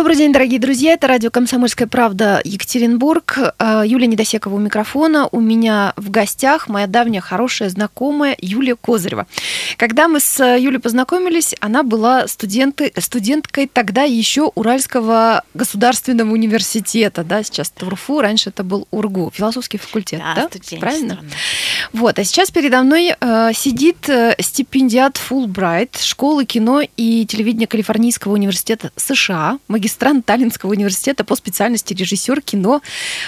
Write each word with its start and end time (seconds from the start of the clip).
Добрый 0.00 0.16
день, 0.16 0.32
дорогие 0.32 0.58
друзья. 0.58 0.94
Это 0.94 1.08
радио 1.08 1.30
«Комсомольская 1.30 1.86
правда» 1.86 2.40
Екатеринбург. 2.42 3.38
А, 3.58 3.84
Юлия 3.84 4.06
Недосекова 4.06 4.54
у 4.54 4.58
микрофона. 4.58 5.28
У 5.30 5.40
меня 5.40 5.92
в 5.96 6.10
гостях 6.10 6.68
моя 6.68 6.86
давняя 6.86 7.20
хорошая 7.20 7.68
знакомая 7.68 8.34
Юлия 8.40 8.76
Козырева. 8.76 9.26
Когда 9.76 10.08
мы 10.08 10.20
с 10.20 10.42
Юлей 10.56 10.78
познакомились, 10.78 11.54
она 11.60 11.82
была 11.82 12.28
студенты, 12.28 12.94
студенткой 12.98 13.66
тогда 13.70 14.04
еще 14.04 14.50
Уральского 14.54 15.44
государственного 15.52 16.32
университета. 16.32 17.22
Да, 17.22 17.42
сейчас 17.42 17.70
это 17.76 17.84
УРФУ, 17.84 18.22
раньше 18.22 18.48
это 18.48 18.64
был 18.64 18.88
УРГУ, 18.90 19.32
философский 19.34 19.76
факультет. 19.76 20.20
Да, 20.34 20.48
да? 20.50 20.76
правильно? 20.78 21.18
Вот, 21.92 22.18
а 22.18 22.24
сейчас 22.24 22.50
передо 22.50 22.82
мной 22.82 23.14
э, 23.20 23.50
сидит 23.54 24.08
э, 24.08 24.34
стипендиат 24.40 25.18
Фулбрайт 25.18 25.98
школы 25.98 26.46
кино 26.46 26.80
и 26.96 27.26
телевидения 27.26 27.66
Калифорнийского 27.66 28.32
университета 28.32 28.92
США, 28.96 29.58
магистрант 29.90 30.24
Таллинского 30.24 30.70
университета 30.70 31.24
по 31.24 31.34
специальности 31.34 31.94
режиссер 31.94 32.42
кино, 32.42 32.80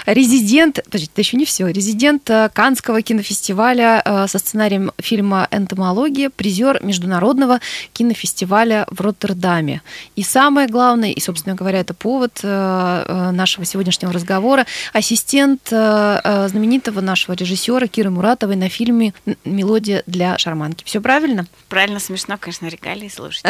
резидент, 0.07 0.79
подождите, 0.85 1.11
это 1.13 1.21
еще 1.23 1.37
не 1.37 1.45
все, 1.45 1.67
резидент 1.67 2.31
э, 2.31 2.51
Канского 2.55 3.03
кинофестиваля 3.03 4.01
э, 4.05 4.27
со 4.29 4.39
сценарием 4.39 4.93
фильма 4.99 5.49
«Энтомология», 5.51 6.31
призер 6.31 6.79
международного 6.85 7.59
кинофестиваля 7.93 8.87
в 8.91 9.01
Роттердаме. 9.01 9.83
И 10.15 10.23
самое 10.23 10.69
главное, 10.69 11.11
и, 11.11 11.21
собственно 11.21 11.57
говоря, 11.57 11.81
это 11.81 11.95
повод 11.95 12.39
э, 12.45 13.31
нашего 13.33 13.65
сегодняшнего 13.65 14.13
разговора, 14.13 14.65
ассистент 14.93 15.61
знаменитого 15.69 17.01
нашего 17.01 17.35
режиссера 17.35 17.89
Киры 17.89 18.11
Муратовой 18.11 18.55
на 18.55 18.69
фильме 18.69 19.15
«Мелодия 19.45 20.05
для 20.07 20.39
шарманки». 20.39 20.85
Все 20.85 21.01
правильно? 21.01 21.47
Правильно, 21.69 21.99
смешно, 21.99 22.37
конечно, 22.39 22.67
регалии 22.67 23.09
слушать. 23.09 23.43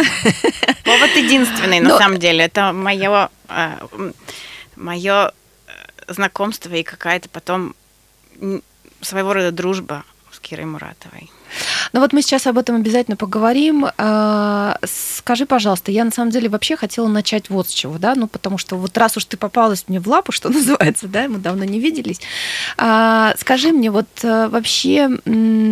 Повод 0.85 1.11
единственный, 1.17 1.81
на 1.81 1.99
самом 1.99 2.19
деле. 2.19 2.45
Это 2.45 2.73
мое, 3.09 3.31
э, 3.49 4.13
мое 4.77 5.29
э, 5.29 5.33
знакомство 6.13 6.73
и 6.75 6.83
какая-то 6.83 7.29
потом 7.29 7.75
своего 9.01 9.33
рода 9.33 9.51
дружба 9.53 10.05
с 10.31 10.39
Кирой 10.41 10.67
Муратовой. 10.67 11.31
Ну 11.93 12.01
вот 12.01 12.13
мы 12.13 12.23
сейчас 12.23 12.47
об 12.47 12.59
этом 12.59 12.77
обязательно 12.77 13.17
поговорим. 13.17 13.87
А, 13.99 14.79
скажи, 14.85 15.47
пожалуйста, 15.47 15.91
я 15.91 16.05
на 16.05 16.11
самом 16.11 16.31
деле 16.31 16.49
вообще 16.49 16.77
хотела 16.77 17.09
начать 17.09 17.51
вот 17.51 17.69
с 17.69 17.73
чего, 17.73 17.99
да, 17.99 18.15
ну 18.15 18.27
потому 18.27 18.59
что 18.59 18.77
вот 18.77 18.97
раз 18.99 19.17
уж 19.17 19.25
ты 19.25 19.37
попалась 19.37 19.85
мне 19.89 20.01
в 20.01 20.09
лапу, 20.09 20.33
что 20.33 20.49
называется, 20.53 21.09
да, 21.09 21.29
мы 21.29 21.39
давно 21.39 21.65
не 21.65 21.81
виделись, 21.81 22.21
а, 22.77 23.35
скажи 23.39 23.73
мне 23.73 23.91
вот 23.91 24.07
э, 24.23 24.49
вообще, 24.49 25.09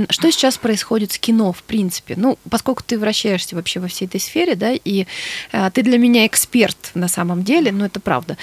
что 0.08 0.33
сейчас 0.33 0.58
происходит 0.58 1.12
с 1.12 1.19
кино, 1.19 1.53
в 1.53 1.62
принципе? 1.62 2.14
Ну, 2.16 2.38
поскольку 2.48 2.83
ты 2.84 2.98
вращаешься 2.98 3.56
вообще 3.56 3.81
во 3.81 3.88
всей 3.88 4.06
этой 4.06 4.20
сфере, 4.20 4.55
да, 4.55 4.72
и 4.72 5.06
а, 5.53 5.70
ты 5.70 5.83
для 5.83 5.98
меня 5.98 6.27
эксперт 6.27 6.91
на 6.94 7.08
самом 7.08 7.42
деле, 7.42 7.72
ну 7.72 7.84
это 7.84 8.00
правда. 8.00 8.36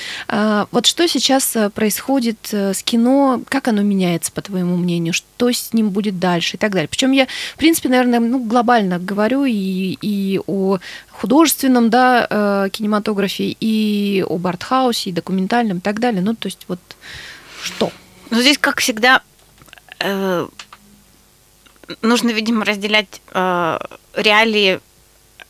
Вот 0.71 0.85
что 0.85 1.07
сейчас 1.07 1.55
э, 1.55 1.69
происходит 1.69 2.49
э, 2.51 2.73
с 2.73 2.83
кино, 2.83 3.41
как 3.49 3.67
оно 3.67 3.81
меняется, 3.81 4.31
по 4.31 4.41
твоему 4.41 4.77
мнению, 4.77 5.13
что 5.13 5.51
с 5.51 5.73
ним 5.73 5.89
будет 5.89 6.19
дальше 6.19 6.55
и 6.55 6.59
так 6.59 6.71
далее? 6.71 6.87
Причем 6.87 7.11
я 7.11 7.27
в 7.57 7.59
принципе, 7.59 7.89
наверное, 7.89 8.19
ну, 8.19 8.37
глобально 8.37 8.99
говорю 8.99 9.43
и, 9.45 9.97
и 9.99 10.39
о 10.45 10.77
художественном 11.09 11.89
да, 11.89 12.27
э, 12.29 12.69
кинематографе, 12.71 13.45
и 13.59 14.23
об 14.29 14.45
артхаусе, 14.45 15.09
и 15.09 15.13
документальном, 15.13 15.79
и 15.79 15.81
так 15.81 15.99
далее. 15.99 16.21
Ну, 16.21 16.35
то 16.35 16.49
есть 16.49 16.65
вот 16.67 16.79
что? 17.63 17.91
Ну, 18.29 18.41
здесь, 18.41 18.59
как 18.59 18.79
всегда, 18.79 19.23
э, 19.97 20.47
нужно, 22.03 22.29
видимо, 22.29 22.63
разделять 22.63 23.21
э, 23.33 23.79
реалии 24.13 24.79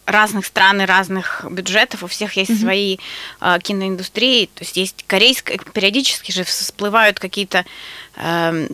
разных 0.06 0.46
стран 0.46 0.84
и 0.84 0.86
разных 0.86 1.46
бюджетов, 1.52 2.04
у 2.04 2.08
всех 2.08 2.38
есть 2.38 2.52
mm-hmm. 2.52 2.62
свои 2.62 2.98
э, 3.42 3.60
киноиндустрии, 3.62 4.46
то 4.46 4.64
есть 4.64 4.78
есть 4.78 5.04
корейская, 5.08 5.58
периодически 5.58 6.32
же 6.32 6.46
всплывают 6.46 7.20
какие-то 7.20 7.66
э, 8.16 8.70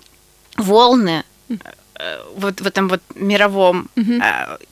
волны 0.56 1.24
вот 2.36 2.62
в 2.62 2.68
этом 2.68 2.88
вот 2.90 3.02
мировом 3.16 3.90
mm-hmm. 3.96 4.68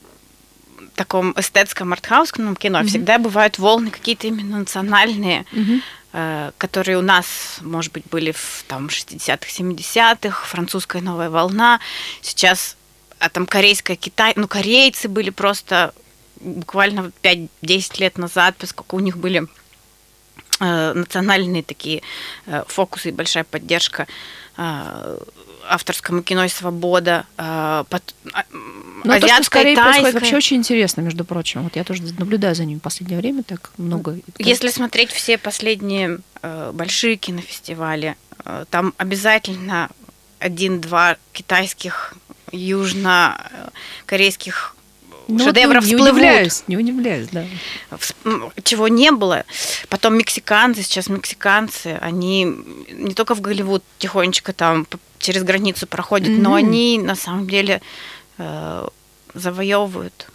таком 0.94 1.32
эстетском 1.36 1.92
артхаусном 1.92 2.56
кино 2.56 2.80
mm-hmm. 2.80 2.86
всегда 2.86 3.18
бывают 3.18 3.58
волны 3.58 3.90
какие-то 3.90 4.26
именно 4.26 4.58
национальные, 4.58 5.44
mm-hmm. 5.52 6.52
которые 6.58 6.98
у 6.98 7.02
нас, 7.02 7.58
может 7.60 7.92
быть, 7.92 8.04
были 8.10 8.32
в 8.32 8.64
там 8.68 8.86
60-х, 8.86 9.46
70-х, 9.48 10.46
французская 10.46 11.02
новая 11.02 11.30
волна, 11.30 11.80
сейчас 12.20 12.76
а 13.18 13.28
там 13.28 13.46
корейская, 13.46 13.96
Китай, 13.96 14.32
ну 14.34 14.48
корейцы 14.48 15.08
были 15.08 15.30
просто 15.30 15.94
буквально 16.40 17.12
5-10 17.22 18.00
лет 18.00 18.18
назад, 18.18 18.56
поскольку 18.58 18.96
у 18.96 19.00
них 19.00 19.16
были 19.16 19.46
национальные 20.58 21.62
такие 21.62 22.02
фокусы 22.66 23.08
и 23.08 23.12
большая 23.12 23.44
поддержка 23.44 24.06
авторскому 25.68 26.22
кино 26.22 26.44
и 26.44 26.48
свобода, 26.48 27.26
э, 27.38 27.84
под, 27.88 28.14
ну, 29.04 29.12
азиатская, 29.12 29.20
то, 29.20 29.34
что 29.34 29.44
скорее 29.44 29.76
происходит 29.76 30.14
вообще 30.14 30.36
очень 30.36 30.56
интересно, 30.58 31.00
между 31.02 31.24
прочим. 31.24 31.62
Вот 31.62 31.76
я 31.76 31.84
тоже 31.84 32.02
наблюдаю 32.18 32.54
за 32.54 32.64
ними 32.64 32.78
в 32.78 32.82
последнее 32.82 33.18
время 33.18 33.42
так 33.42 33.72
много. 33.76 34.18
Если 34.38 34.68
смотреть 34.68 35.10
все 35.10 35.36
последние 35.38 36.18
э, 36.42 36.70
большие 36.74 37.16
кинофестивали, 37.16 38.16
э, 38.44 38.64
там 38.70 38.94
обязательно 38.98 39.88
один-два 40.38 41.16
китайских, 41.32 42.14
южно-корейских 42.50 44.76
ну, 45.28 45.44
шедевров 45.44 45.84
вот 45.84 45.90
не, 45.90 45.96
не 45.96 46.02
удивляюсь, 46.02 46.64
не 46.66 46.76
удивляюсь, 46.76 47.28
да. 47.28 47.44
Чего 48.62 48.88
не 48.88 49.10
было. 49.10 49.44
Потом 49.88 50.16
мексиканцы, 50.16 50.82
сейчас 50.82 51.08
мексиканцы, 51.08 51.98
они 52.00 52.44
не 52.90 53.14
только 53.14 53.34
в 53.34 53.40
Голливуд 53.40 53.82
тихонечко 53.98 54.52
там 54.52 54.86
через 55.18 55.42
границу 55.42 55.86
проходят, 55.86 56.28
mm-hmm. 56.28 56.40
но 56.40 56.54
они 56.54 56.98
на 56.98 57.14
самом 57.14 57.48
деле 57.48 57.80
э, 58.38 58.88
завоевывают 59.34 60.28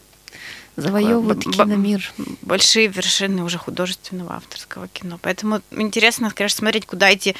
завоевывают 0.77 1.43
киномир. 1.43 2.13
Большие 2.43 2.87
вершины 2.87 3.43
уже 3.43 3.57
художественного 3.57 4.35
авторского 4.35 4.87
кино. 4.87 5.17
Поэтому 5.21 5.61
интересно, 5.71 6.31
конечно, 6.31 6.59
смотреть, 6.59 6.85
куда 6.85 7.09
эти 7.09 7.35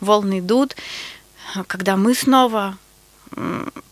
волны 0.00 0.40
идут, 0.40 0.76
когда 1.66 1.96
мы 1.96 2.14
снова 2.14 2.76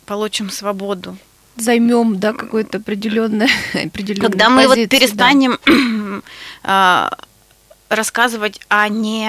получим 0.04 0.50
свободу. 0.50 1.16
Займем, 1.56 2.18
да, 2.18 2.32
какое-то 2.32 2.78
определенное, 2.78 3.50
определенное 3.74 4.28
Когда 4.30 4.48
мы 4.48 4.64
позиции, 4.66 4.80
вот 4.80 4.90
перестанем 4.90 5.58
да. 6.62 7.10
рассказывать, 7.88 8.60
а 8.68 8.88
не 8.88 9.28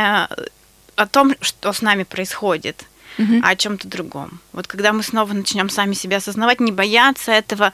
о 0.96 1.08
том, 1.08 1.36
что 1.42 1.74
с 1.74 1.82
нами 1.82 2.04
происходит, 2.04 2.86
угу. 3.18 3.42
а 3.44 3.50
о 3.50 3.56
чем-то 3.56 3.88
другом. 3.88 4.40
Вот 4.54 4.68
когда 4.68 4.94
мы 4.94 5.04
снова 5.04 5.34
начнем 5.34 5.70
сами 5.70 5.94
себя 5.94 6.18
осознавать, 6.18 6.60
не 6.60 6.72
бояться 6.72 7.32
этого, 7.32 7.74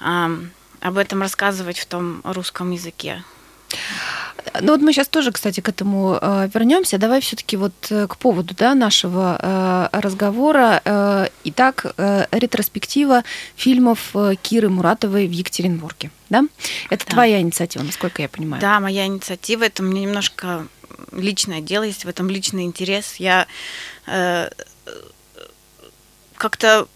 об 0.00 0.98
этом 0.98 1.22
рассказывать 1.22 1.78
в 1.78 1.86
том 1.86 2.20
русском 2.24 2.70
языке. 2.72 3.22
Ну 4.60 4.72
вот 4.72 4.80
мы 4.80 4.92
сейчас 4.92 5.08
тоже, 5.08 5.32
кстати, 5.32 5.60
к 5.60 5.68
этому 5.68 6.18
э, 6.20 6.48
вернемся. 6.52 6.98
Давай 6.98 7.20
все-таки 7.20 7.56
вот 7.56 7.72
э, 7.90 8.06
к 8.06 8.16
поводу 8.16 8.54
да, 8.54 8.74
нашего 8.74 9.38
э, 9.40 9.88
разговора. 9.92 10.82
Итак, 11.44 11.94
ретроспектива 12.30 13.22
фильмов 13.56 14.14
Киры 14.42 14.68
Муратовой 14.68 15.26
в 15.26 15.30
Екатеринбурге. 15.30 16.10
Да? 16.28 16.44
Это 16.90 17.06
да. 17.06 17.12
твоя 17.12 17.40
инициатива, 17.40 17.82
насколько 17.82 18.22
я 18.22 18.28
понимаю. 18.28 18.60
Да, 18.60 18.80
моя 18.80 19.06
инициатива. 19.06 19.64
Это 19.64 19.82
мне 19.82 20.02
немножко 20.02 20.66
личное 21.12 21.60
дело, 21.60 21.84
есть 21.84 22.04
в 22.04 22.08
этом 22.08 22.28
личный 22.28 22.64
интерес. 22.64 23.16
Я 23.16 23.46
э, 24.06 24.50
как-то, 26.36 26.88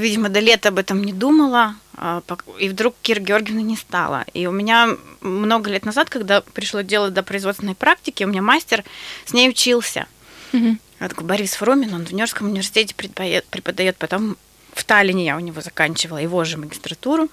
видимо, 0.00 0.28
до 0.28 0.40
лета 0.40 0.68
об 0.68 0.78
этом 0.78 1.02
не 1.02 1.12
думала, 1.12 1.76
э, 1.96 2.20
и 2.58 2.68
вдруг 2.68 2.94
Кира 3.02 3.20
Георгиевна 3.20 3.62
не 3.62 3.76
стала. 3.76 4.24
И 4.34 4.46
у 4.46 4.52
меня 4.52 4.96
много 5.20 5.70
лет 5.70 5.84
назад, 5.84 6.10
когда 6.10 6.40
пришло 6.40 6.82
дело 6.82 7.10
до 7.10 7.22
производственной 7.22 7.74
практики, 7.74 8.24
у 8.24 8.28
меня 8.28 8.42
мастер 8.42 8.84
с 9.24 9.32
ней 9.32 9.48
учился. 9.48 10.06
Mm-hmm. 10.52 11.08
такой 11.08 11.26
Борис 11.26 11.54
Фрумин, 11.54 11.92
он 11.92 12.06
в 12.06 12.12
Нью-Йоркском 12.12 12.46
университете 12.46 12.94
преподает, 12.94 13.44
преподает, 13.46 13.96
потом 13.96 14.36
в 14.72 14.84
Таллине 14.84 15.24
я 15.24 15.36
у 15.36 15.40
него 15.40 15.60
заканчивала 15.60 16.18
его 16.18 16.44
же 16.44 16.58
магистратуру. 16.58 17.28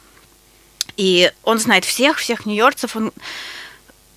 И 0.98 1.32
он 1.44 1.58
знает 1.58 1.86
всех, 1.86 2.18
всех 2.18 2.46
нью-йоркцев, 2.46 2.96
он 2.96 3.12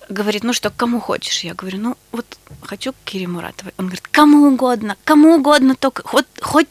говорит, 0.09 0.43
ну 0.43 0.53
что, 0.53 0.69
кому 0.69 0.99
хочешь? 0.99 1.43
Я 1.43 1.53
говорю, 1.53 1.79
ну 1.79 1.97
вот 2.11 2.25
хочу 2.61 2.93
к 2.93 2.95
Кире 3.05 3.27
Муратовой. 3.27 3.73
Он 3.77 3.85
говорит, 3.85 4.07
кому 4.09 4.47
угодно, 4.47 4.97
кому 5.03 5.35
угодно, 5.35 5.75
только 5.75 6.03
хоть, 6.03 6.27
хоть, 6.41 6.67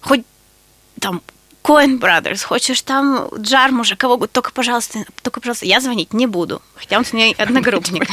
хоть 0.00 0.22
там 1.00 1.22
Коэн 1.64 1.96
Brothers, 1.96 2.44
хочешь 2.44 2.82
там 2.82 3.26
Джармуша, 3.38 3.96
кого 3.96 4.14
угодно, 4.14 4.32
только, 4.34 4.52
пожалуйста, 4.52 5.06
только, 5.22 5.40
пожалуйста, 5.40 5.64
я 5.64 5.80
звонить 5.80 6.12
не 6.12 6.26
буду, 6.26 6.60
хотя 6.74 6.98
он 6.98 7.06
с 7.06 7.14
ней 7.14 7.32
одногруппник. 7.38 8.06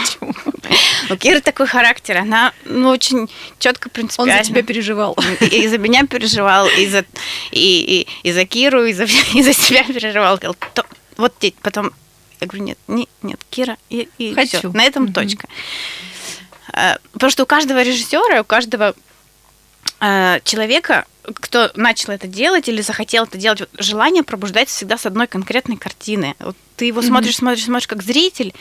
У 1.09 1.15
Киры 1.17 1.41
такой 1.41 1.67
характер, 1.67 2.15
она 2.17 2.53
ну, 2.63 2.87
очень 2.87 3.29
четко 3.59 3.89
принципиально. 3.89 4.35
Он 4.35 4.39
за 4.39 4.49
тебя 4.49 4.63
переживал. 4.63 5.17
И 5.41 5.67
за 5.67 5.77
меня 5.77 6.05
переживал, 6.05 6.65
и 6.69 6.87
за, 6.87 7.03
и, 7.51 8.05
и, 8.23 8.29
и 8.29 8.31
за 8.31 8.45
Киру, 8.45 8.85
и 8.85 8.93
за, 8.93 9.03
и 9.33 9.43
за 9.43 9.53
себя 9.53 9.83
переживал. 9.83 10.39
Вот 11.17 11.33
потом 11.61 11.91
Я 12.39 12.47
говорю, 12.47 12.63
нет, 12.63 12.77
не, 12.87 13.09
нет, 13.21 13.41
Кира, 13.49 13.77
и, 13.89 14.07
и 14.17 14.33
Хочу. 14.33 14.59
всё, 14.59 14.71
на 14.71 14.85
этом 14.85 15.11
точка. 15.11 15.49
Э, 16.73 16.95
Потому 17.11 17.29
что 17.29 17.43
у 17.43 17.45
каждого 17.45 17.83
режиссера, 17.83 18.39
у 18.39 18.45
каждого 18.45 18.95
человека, 19.99 21.05
кто 21.35 21.69
начал 21.75 22.11
это 22.13 22.27
делать 22.27 22.67
или 22.67 22.81
захотел 22.81 23.25
это 23.25 23.37
делать, 23.37 23.59
вот 23.59 23.69
желание 23.77 24.23
пробуждается 24.23 24.75
всегда 24.75 24.97
с 24.97 25.05
одной 25.05 25.27
конкретной 25.27 25.77
картины. 25.77 26.35
Вот 26.39 26.55
ты 26.75 26.85
его 26.85 27.01
Мгм. 27.01 27.09
смотришь, 27.09 27.35
смотришь, 27.37 27.63
смотришь 27.65 27.87
как 27.87 28.01
зритель, 28.01 28.53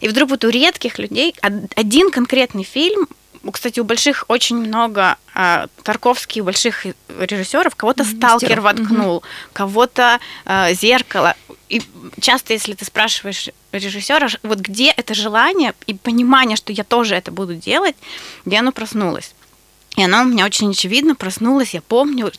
и 0.00 0.08
вдруг 0.08 0.30
вот 0.30 0.44
у 0.44 0.48
редких 0.48 0.98
людей 0.98 1.34
од- 1.42 1.72
один 1.76 2.10
конкретный 2.10 2.64
фильм, 2.64 3.06
кстати, 3.52 3.80
у 3.80 3.84
больших 3.84 4.24
очень 4.28 4.56
много 4.56 5.16
а, 5.34 5.66
Тарковский, 5.82 6.40
у 6.42 6.44
больших 6.44 6.86
режиссеров, 7.18 7.74
кого-то 7.76 8.04
Мгм, 8.04 8.16
Сталкер 8.16 8.60
воткнул, 8.60 9.22
кого-то 9.52 10.18
а, 10.44 10.72
Зеркало. 10.72 11.34
И 11.68 11.82
часто, 12.20 12.52
если 12.52 12.74
ты 12.74 12.84
спрашиваешь 12.84 13.48
режиссера, 13.72 14.28
вот 14.42 14.58
где 14.58 14.90
это 14.90 15.14
желание 15.14 15.74
и 15.86 15.94
понимание, 15.94 16.56
что 16.56 16.72
я 16.72 16.84
тоже 16.84 17.14
это 17.16 17.30
буду 17.32 17.54
делать, 17.54 17.96
где 18.44 18.58
оно 18.58 18.70
проснулось. 18.72 19.34
И 19.96 20.02
оно 20.04 20.22
у 20.22 20.24
меня 20.24 20.46
очень 20.46 20.70
очевидно 20.70 21.14
проснулось. 21.14 21.74
Я 21.74 21.82
помню, 21.82 22.32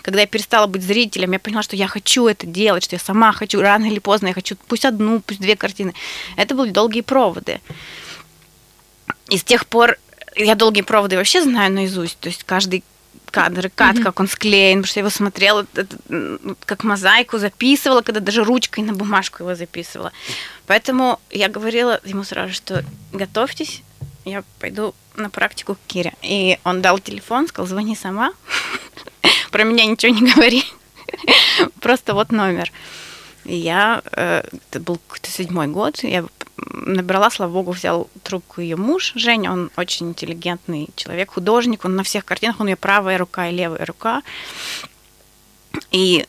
когда 0.00 0.20
я 0.22 0.26
перестала 0.26 0.66
быть 0.66 0.82
зрителем, 0.82 1.32
я 1.32 1.38
поняла, 1.38 1.62
что 1.62 1.76
я 1.76 1.86
хочу 1.86 2.26
это 2.26 2.46
делать, 2.46 2.84
что 2.84 2.96
я 2.96 3.00
сама 3.00 3.32
хочу, 3.32 3.60
рано 3.60 3.84
или 3.86 3.98
поздно 3.98 4.28
я 4.28 4.34
хочу 4.34 4.56
пусть 4.68 4.86
одну, 4.86 5.20
пусть 5.20 5.40
две 5.40 5.54
картины. 5.54 5.92
Это 6.36 6.54
были 6.54 6.70
долгие 6.70 7.02
проводы. 7.02 7.60
И 9.28 9.36
с 9.36 9.44
тех 9.44 9.66
пор 9.66 9.98
я 10.36 10.54
долгие 10.54 10.82
проводы 10.82 11.16
вообще 11.16 11.42
знаю 11.42 11.72
наизусть. 11.72 12.18
То 12.20 12.28
есть 12.28 12.44
каждый 12.44 12.82
кадр 13.30 13.68
кат, 13.74 13.96
Мгм. 13.96 14.04
как 14.04 14.20
он 14.20 14.28
склеен, 14.28 14.78
потому 14.78 14.86
что 14.90 15.00
я 15.00 15.02
его 15.02 15.10
смотрела 15.10 15.66
это, 15.74 15.96
как 16.64 16.84
мозаику, 16.84 17.36
записывала, 17.38 18.00
когда 18.02 18.20
даже 18.20 18.44
ручкой 18.44 18.84
на 18.84 18.92
бумажку 18.92 19.42
его 19.42 19.54
записывала. 19.54 20.12
Поэтому 20.66 21.20
я 21.30 21.48
говорила 21.48 22.00
ему 22.04 22.22
сразу, 22.24 22.54
что 22.54 22.84
готовьтесь, 23.12 23.82
я 24.24 24.44
пойду 24.58 24.94
на 25.16 25.30
практику 25.30 25.74
к 25.74 25.78
Кире. 25.86 26.14
И 26.22 26.58
он 26.64 26.82
дал 26.82 26.98
телефон, 26.98 27.46
сказал, 27.48 27.68
звони 27.68 27.96
сама. 27.96 28.32
Про 29.50 29.64
меня 29.64 29.84
ничего 29.84 30.14
не 30.14 30.32
говори. 30.32 30.64
Просто 31.80 32.14
вот 32.14 32.32
номер. 32.32 32.72
И 33.44 33.56
я, 33.56 34.02
э, 34.12 34.42
это 34.70 34.80
был 34.80 34.96
какой-то 34.96 35.30
седьмой 35.30 35.66
год, 35.66 36.02
я 36.02 36.24
набрала, 36.56 37.30
слава 37.30 37.52
богу, 37.52 37.72
взял 37.72 38.08
трубку 38.22 38.60
ее 38.60 38.76
муж, 38.76 39.12
Женя, 39.16 39.52
он 39.52 39.70
очень 39.76 40.10
интеллигентный 40.10 40.88
человек, 40.96 41.32
художник, 41.32 41.84
он 41.84 41.96
на 41.96 42.04
всех 42.04 42.24
картинах, 42.24 42.60
он 42.60 42.68
ее 42.68 42.76
правая 42.76 43.18
рука 43.18 43.48
и 43.48 43.54
левая 43.54 43.84
рука. 43.84 44.22
И 45.90 46.26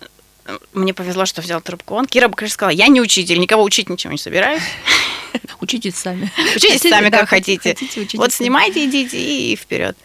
мне 0.74 0.94
повезло, 0.94 1.26
что 1.26 1.42
взял 1.42 1.62
трубку 1.62 1.96
он. 1.96 2.06
Кира 2.06 2.28
бы, 2.28 2.36
конечно, 2.36 2.54
сказала, 2.54 2.74
я 2.76 2.88
не 2.88 3.02
учитель, 3.02 3.40
никого 3.40 3.64
учить 3.64 3.90
ничего 3.90 4.12
не 4.12 4.20
собираюсь. 4.20 4.64
Учитесь 5.62 5.96
сами. 5.96 6.32
Учитесь 6.56 6.90
сами, 6.90 7.10
как 7.10 7.30
хотите. 7.30 7.76
Вот 8.14 8.34
снимайте, 8.34 8.86
идите 8.86 9.18
и 9.18 9.56
вперед. 9.56 9.98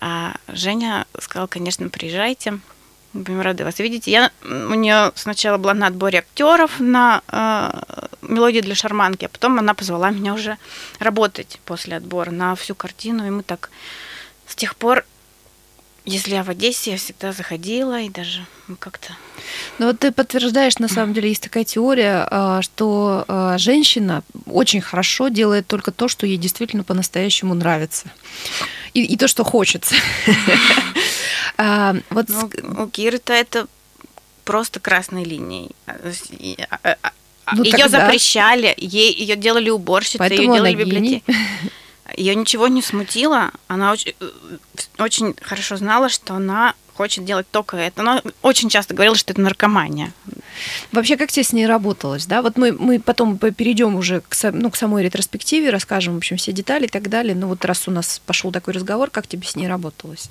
А 0.00 0.36
Женя 0.48 1.06
сказал, 1.18 1.48
конечно, 1.48 1.88
приезжайте. 1.88 2.60
Мы 3.12 3.22
Будем 3.22 3.40
рады 3.40 3.64
вас 3.64 3.78
видеть. 3.80 4.06
Я, 4.06 4.30
у 4.44 4.74
нее 4.74 5.10
сначала 5.16 5.58
была 5.58 5.74
на 5.74 5.88
отборе 5.88 6.20
актеров 6.20 6.78
на 6.78 7.22
э, 7.26 8.06
мелодию 8.22 8.62
для 8.62 8.76
шарманки, 8.76 9.24
а 9.24 9.28
потом 9.28 9.58
она 9.58 9.74
позвала 9.74 10.10
меня 10.10 10.32
уже 10.32 10.58
работать 11.00 11.58
после 11.64 11.96
отбора 11.96 12.30
на 12.30 12.54
всю 12.54 12.76
картину. 12.76 13.26
И 13.26 13.30
мы 13.30 13.42
так 13.42 13.70
с 14.46 14.54
тех 14.54 14.76
пор, 14.76 15.04
если 16.04 16.32
я 16.34 16.42
в 16.42 16.48
Одессе, 16.48 16.92
я 16.92 16.96
всегда 16.96 17.32
заходила 17.32 18.00
и 18.00 18.08
даже 18.08 18.44
мы 18.66 18.76
как-то 18.76 19.12
Ну 19.78 19.86
вот 19.86 19.98
ты 19.98 20.12
подтверждаешь, 20.12 20.78
на 20.78 20.88
самом 20.88 21.12
деле 21.14 21.28
есть 21.28 21.42
такая 21.42 21.64
теория, 21.64 22.26
а, 22.30 22.62
что 22.62 23.24
а, 23.28 23.58
женщина 23.58 24.22
очень 24.46 24.80
хорошо 24.80 25.28
делает 25.28 25.66
только 25.66 25.90
то, 25.92 26.08
что 26.08 26.26
ей 26.26 26.36
действительно 26.36 26.84
по-настоящему 26.84 27.54
нравится. 27.54 28.06
И, 28.94 29.04
и 29.04 29.16
то, 29.16 29.28
что 29.28 29.44
хочется. 29.44 29.94
А, 31.62 31.94
Вот 32.08 32.26
Ну, 32.28 32.50
у 32.84 32.88
Киры-то 32.88 33.34
это 33.34 33.66
просто 34.44 34.80
красной 34.80 35.24
линией. 35.24 35.70
Ну, 37.52 37.64
ее 37.64 37.72
тогда- 37.72 38.06
запрещали, 38.06 38.74
ей 38.78 39.12
ее 39.12 39.36
делали 39.36 39.68
уборщицей, 39.68 40.30
ее 40.30 40.44
делали 40.44 40.74
библиотеке. 40.74 41.22
Ее 42.16 42.34
ничего 42.34 42.68
не 42.68 42.82
смутило. 42.82 43.50
Она 43.68 43.92
очень, 43.92 44.14
э, 44.20 44.30
очень 44.98 45.34
хорошо 45.40 45.76
знала, 45.76 46.08
что 46.08 46.34
она 46.34 46.74
хочет 46.94 47.24
делать 47.24 47.46
только 47.50 47.76
это. 47.78 48.02
Она 48.02 48.22
очень 48.42 48.68
часто 48.68 48.94
говорила, 48.94 49.16
что 49.16 49.32
это 49.32 49.40
наркомания. 49.40 50.12
Вообще, 50.92 51.16
как 51.16 51.32
тебе 51.32 51.44
с 51.44 51.52
ней 51.52 51.66
работалось, 51.66 52.26
да? 52.26 52.42
Вот 52.42 52.58
мы, 52.58 52.72
мы 52.72 53.00
потом 53.00 53.38
перейдем 53.38 53.96
уже 53.96 54.20
к, 54.28 54.36
ну, 54.52 54.70
к 54.70 54.76
самой 54.76 55.02
ретроспективе, 55.02 55.70
расскажем, 55.70 56.14
в 56.14 56.16
общем, 56.18 56.36
все 56.36 56.52
детали 56.52 56.84
и 56.84 56.88
так 56.88 57.08
далее. 57.08 57.34
Но 57.34 57.48
вот 57.48 57.64
раз 57.64 57.88
у 57.88 57.90
нас 57.90 58.20
пошел 58.26 58.52
такой 58.52 58.74
разговор, 58.74 59.08
как 59.08 59.26
тебе 59.26 59.46
с 59.46 59.56
ней 59.56 59.66
работалось? 59.66 60.28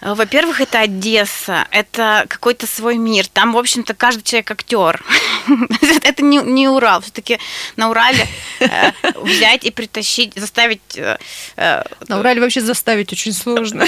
Э, 0.00 0.14
Во-первых, 0.14 0.60
это 0.60 0.80
Одесса, 0.80 1.66
это 1.70 2.26
какой-то 2.28 2.66
свой 2.66 2.96
мир. 2.96 3.26
Там, 3.26 3.52
в 3.52 3.58
общем-то, 3.58 3.94
каждый 3.94 4.22
человек 4.22 4.50
актер. 4.50 5.04
Это 6.02 6.22
не, 6.22 6.38
не 6.38 6.68
Урал. 6.68 7.00
Все-таки 7.00 7.38
на 7.76 7.90
Урале 7.90 8.26
э, 8.60 8.92
взять 9.16 9.64
и 9.64 9.70
притащить, 9.70 10.34
заставить 10.34 10.96
э, 10.96 11.16
На 11.56 12.18
Урале 12.18 12.40
вообще 12.40 12.60
заставить 12.60 13.12
очень 13.12 13.32
сложно. 13.32 13.86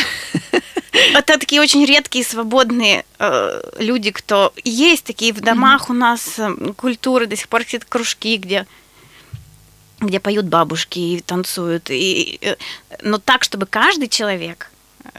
Это 0.93 1.39
такие 1.39 1.61
очень 1.61 1.85
редкие 1.85 2.25
свободные 2.25 3.05
э, 3.19 3.63
люди, 3.79 4.11
кто 4.11 4.53
есть 4.65 5.05
такие 5.05 5.33
в 5.33 5.41
домах 5.41 5.89
у 5.89 5.93
нас 5.93 6.39
э, 6.39 6.53
культуры 6.77 7.27
до 7.27 7.37
сих 7.37 7.49
пор 7.49 7.65
какие-то 7.65 7.87
кружки, 7.87 8.37
где 8.37 8.67
где 10.01 10.19
поют 10.19 10.47
бабушки 10.47 10.99
и 10.99 11.21
танцуют, 11.21 11.91
и, 11.91 12.41
но 13.03 13.19
так, 13.19 13.45
чтобы 13.45 13.67
каждый 13.67 14.09
человек, 14.09 14.70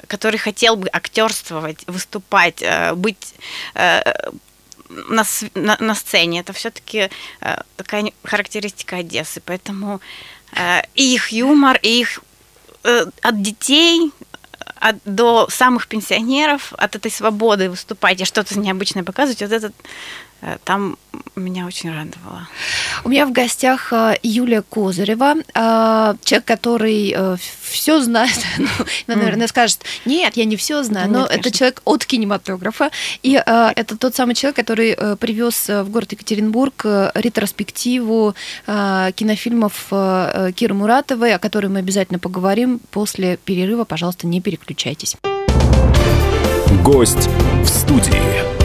который 0.08 0.38
хотел 0.38 0.76
бы 0.76 0.88
актерствовать, 0.88 1.84
выступать, 1.88 2.62
э, 2.62 2.94
быть 2.94 3.36
э, 3.76 4.02
на, 4.90 5.24
на, 5.56 5.78
на 5.80 5.96
сцене, 5.96 6.42
это 6.42 6.54
все-таки 6.54 7.10
такая 7.76 8.02
не- 8.02 8.14
характеристика 8.24 8.98
Одессы, 8.98 9.42
поэтому 9.46 10.02
э, 10.54 10.82
и 10.96 11.14
их 11.14 11.30
юмор, 11.30 11.80
и 11.82 12.02
их 12.02 12.20
э, 12.84 13.06
от 13.22 13.42
детей 13.42 14.12
от, 14.82 14.96
до 15.06 15.48
самых 15.50 15.88
пенсионеров, 15.88 16.74
от 16.78 16.96
этой 16.96 17.12
свободы 17.12 17.70
выступать 17.70 18.20
и 18.22 18.26
что-то 18.26 18.60
необычное 18.60 19.04
показывать, 19.04 19.42
вот 19.42 19.52
этот 19.52 19.74
э, 19.74 19.84
там 20.64 20.98
меня 21.36 21.66
очень 21.66 21.90
радовало. 21.90 22.48
У 23.04 23.10
меня 23.10 23.26
в 23.26 23.32
гостях 23.32 23.94
э, 23.94 24.16
Юлия 24.24 24.62
Козырева, 24.62 25.36
э, 25.38 26.16
человек, 26.24 26.46
который 26.46 27.16
все 27.72 28.02
знает, 28.02 28.38
ну, 28.58 28.68
наверное, 29.08 29.48
скажет, 29.48 29.82
нет, 30.06 30.38
я 30.38 30.46
не 30.46 30.58
все 30.58 30.84
знаю, 30.84 31.10
но 31.10 31.20
нет, 31.20 31.28
это 31.28 31.44
конечно. 31.44 31.58
человек 31.58 31.82
от 31.86 32.06
кинематографа, 32.06 32.92
и 33.24 33.42
э, 33.44 33.72
это 33.76 33.98
тот 33.98 34.16
самый 34.16 34.36
человек, 34.36 34.56
который 34.56 34.92
э, 34.92 35.16
привез 35.16 35.70
э, 35.70 35.84
в 35.84 35.90
город 35.90 36.12
Екатеринбург 36.12 36.82
э, 36.86 37.12
ретроспективу 37.16 38.36
э, 38.68 39.12
кинофильмов 39.16 39.88
э, 39.92 40.32
э, 40.34 40.52
Киры 40.52 40.74
Муратовой, 40.74 41.34
о 41.34 41.40
которой 41.40 41.68
мы 41.68 41.80
обязательно 41.80 42.20
поговорим 42.20 42.80
после 42.92 43.38
перерыва. 43.38 43.86
Пожалуйста, 43.86 44.28
не 44.28 44.42
переключайтесь. 44.42 45.16
Гость 46.84 47.30
в 47.64 47.68
студии. 47.68 48.61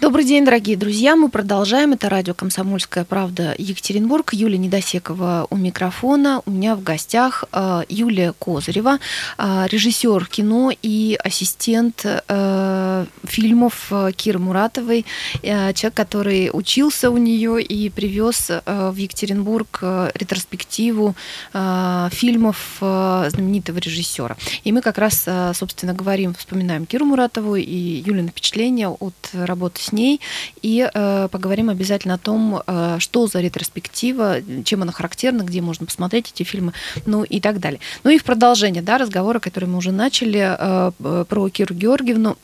Добрый 0.00 0.24
день, 0.24 0.46
дорогие 0.46 0.78
друзья. 0.78 1.14
Мы 1.14 1.28
продолжаем. 1.28 1.92
Это 1.92 2.08
радио 2.08 2.32
«Комсомольская 2.32 3.04
правда» 3.04 3.54
Екатеринбург. 3.58 4.32
Юлия 4.32 4.56
Недосекова 4.56 5.46
у 5.50 5.56
микрофона. 5.56 6.40
У 6.46 6.52
меня 6.52 6.74
в 6.74 6.82
гостях 6.82 7.44
э, 7.52 7.82
Юлия 7.90 8.32
Козырева, 8.32 8.98
э, 9.36 9.66
режиссер 9.68 10.24
кино 10.24 10.72
и 10.80 11.18
ассистент 11.22 12.06
э, 12.06 13.04
фильмов 13.24 13.92
Киры 14.16 14.38
Муратовой. 14.38 15.04
Человек, 15.42 15.92
который 15.92 16.48
учился 16.50 17.10
у 17.10 17.18
нее 17.18 17.62
и 17.62 17.90
привез 17.90 18.50
в 18.64 18.94
Екатеринбург 18.96 19.80
ретроспективу 20.14 21.14
фильмов 21.52 22.76
знаменитого 22.78 23.78
режиссера. 23.78 24.36
И 24.64 24.72
мы 24.72 24.80
как 24.80 24.96
раз, 24.96 25.28
собственно, 25.54 25.92
говорим, 25.92 26.34
вспоминаем 26.34 26.86
Киру 26.86 27.04
Муратову 27.04 27.56
и 27.56 28.02
Юлины 28.06 28.28
впечатления 28.28 28.88
от 28.88 29.14
работы 29.32 29.82
с 29.82 29.89
ней. 29.92 30.20
И 30.62 30.88
э, 30.92 31.28
поговорим 31.30 31.70
обязательно 31.70 32.14
о 32.14 32.18
том, 32.18 32.62
э, 32.66 32.96
что 32.98 33.26
за 33.26 33.40
ретроспектива, 33.40 34.38
чем 34.64 34.82
она 34.82 34.92
характерна, 34.92 35.42
где 35.42 35.60
можно 35.60 35.86
посмотреть 35.86 36.32
эти 36.34 36.42
фильмы, 36.42 36.72
ну 37.06 37.24
и 37.24 37.40
так 37.40 37.60
далее. 37.60 37.80
Ну 38.04 38.10
и 38.10 38.18
в 38.18 38.24
продолжение 38.24 38.82
да, 38.82 38.98
разговора, 38.98 39.38
который 39.38 39.66
мы 39.66 39.78
уже 39.78 39.92
начали 39.92 40.56
э, 40.58 41.24
про 41.24 41.48
Киру 41.48 41.74
Георгиевну. 41.74 42.36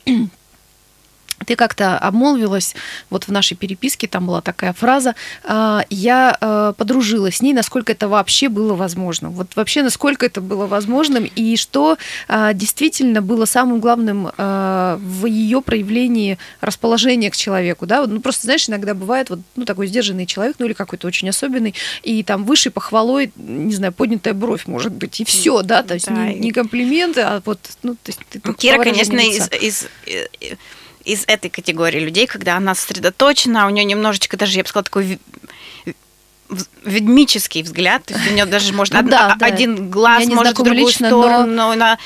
Ты 1.45 1.57
как-то 1.57 1.99
обмолвилась, 1.99 2.75
вот 3.11 3.25
в 3.25 3.33
нашей 3.33 3.57
переписке 3.57 4.07
там 4.07 4.27
была 4.27 4.41
такая 4.41 4.73
фраза, 4.73 5.15
«А, 5.45 5.85
я 5.91 6.37
э, 6.41 6.73
подружилась 6.77 7.37
с 7.37 7.43
ней, 7.43 7.53
насколько 7.53 7.93
это 7.93 8.09
вообще 8.09 8.49
было 8.49 8.75
возможно. 8.75 9.31
Вот 9.31 9.55
вообще, 9.57 9.83
насколько 9.83 10.25
это 10.25 10.41
было 10.41 10.67
возможным, 10.67 11.25
и 11.25 11.57
что 11.57 11.99
а, 12.29 12.53
действительно 12.53 13.23
было 13.23 13.45
самым 13.45 13.81
главным 13.81 14.31
а, 14.37 14.99
в 14.99 15.27
ее 15.27 15.61
проявлении 15.61 16.39
расположения 16.61 17.31
к 17.31 17.37
человеку, 17.37 17.87
да, 17.87 18.07
ну 18.07 18.21
просто, 18.21 18.45
знаешь, 18.45 18.69
иногда 18.69 18.95
бывает 18.95 19.31
вот, 19.31 19.41
ну, 19.57 19.65
такой 19.65 19.87
сдержанный 19.89 20.27
человек, 20.27 20.57
ну, 20.59 20.67
или 20.67 20.73
какой-то 20.73 21.07
очень 21.07 21.29
особенный, 21.29 21.75
и 22.03 22.23
там 22.23 22.45
высшей 22.45 22.73
похвалой, 22.73 23.33
не 23.37 23.75
знаю, 23.75 23.93
поднятая 23.93 24.35
бровь, 24.35 24.67
может 24.67 24.93
быть, 24.93 25.21
и 25.21 25.25
все, 25.25 25.63
да, 25.63 25.83
то 25.83 25.95
есть 25.95 26.07
да, 26.07 26.29
не, 26.29 26.35
не 26.39 26.53
комплименты, 26.53 27.21
а 27.21 27.43
вот, 27.45 27.61
ну, 27.83 27.95
то 27.95 28.09
есть... 28.09 28.21
Ты 28.31 28.41
Кира, 28.55 28.83
конечно, 28.83 29.19
из, 29.19 29.51
из 29.61 29.87
э, 30.07 30.57
из 31.07 31.25
этой 31.29 31.49
категории 31.51 32.01
людей, 32.01 32.27
когда 32.27 32.57
она 32.57 32.75
сосредоточена, 32.75 33.67
у 33.67 33.71
нее 33.71 33.85
немножечко 33.85 34.37
даже, 34.37 34.59
я 34.59 34.65
бы 34.65 34.69
сказала, 34.69 34.85
такой 34.85 35.19
ведмический 36.85 37.63
взгляд, 37.63 38.05
то 38.05 38.15
есть 38.15 38.31
у 38.31 38.35
нее 38.35 38.45
даже 38.45 38.73
можно 38.73 39.03
ну, 39.03 39.09
да, 39.09 39.37
один 39.41 39.77
да. 39.77 39.83
глаз 39.83 40.23
я 40.23 40.35
может 40.35 40.59
в 40.59 40.63
другую 40.63 40.87
лично, 40.87 41.09
сторону, 41.09 41.47
но... 41.47 41.71
она, 41.71 41.99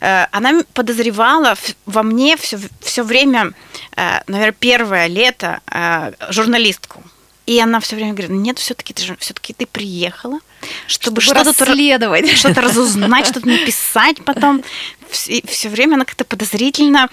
э, 0.00 0.26
она 0.32 0.62
подозревала 0.74 1.56
во 1.86 2.02
мне 2.02 2.36
все, 2.36 2.58
все 2.80 3.02
время, 3.02 3.52
э, 3.96 4.20
наверное, 4.26 4.52
первое 4.58 5.06
лето 5.06 5.60
э, 5.70 6.12
журналистку. 6.30 7.02
И 7.46 7.60
она 7.60 7.78
все 7.80 7.94
время 7.94 8.12
говорит, 8.12 8.30
нет, 8.30 8.58
все-таки 8.58 8.92
ты 8.92 9.16
все-таки 9.18 9.52
ты 9.54 9.66
приехала, 9.66 10.40
чтобы, 10.88 11.20
чтобы 11.20 11.42
что-то 11.42 11.64
расследовать, 11.64 12.28
что-то 12.36 12.60
разузнать, 12.60 13.28
что-то 13.28 13.48
написать 13.48 14.24
потом. 14.24 14.64
Все 15.10 15.68
время 15.68 15.94
она 15.94 16.04
как-то 16.04 16.24
подозрительно 16.24 17.08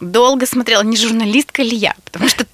долго 0.00 0.46
смотрела, 0.46 0.82
не 0.82 0.96
журналистка 0.96 1.62
ли 1.62 1.76
я, 1.76 1.94
потому 2.04 2.28
что 2.28 2.46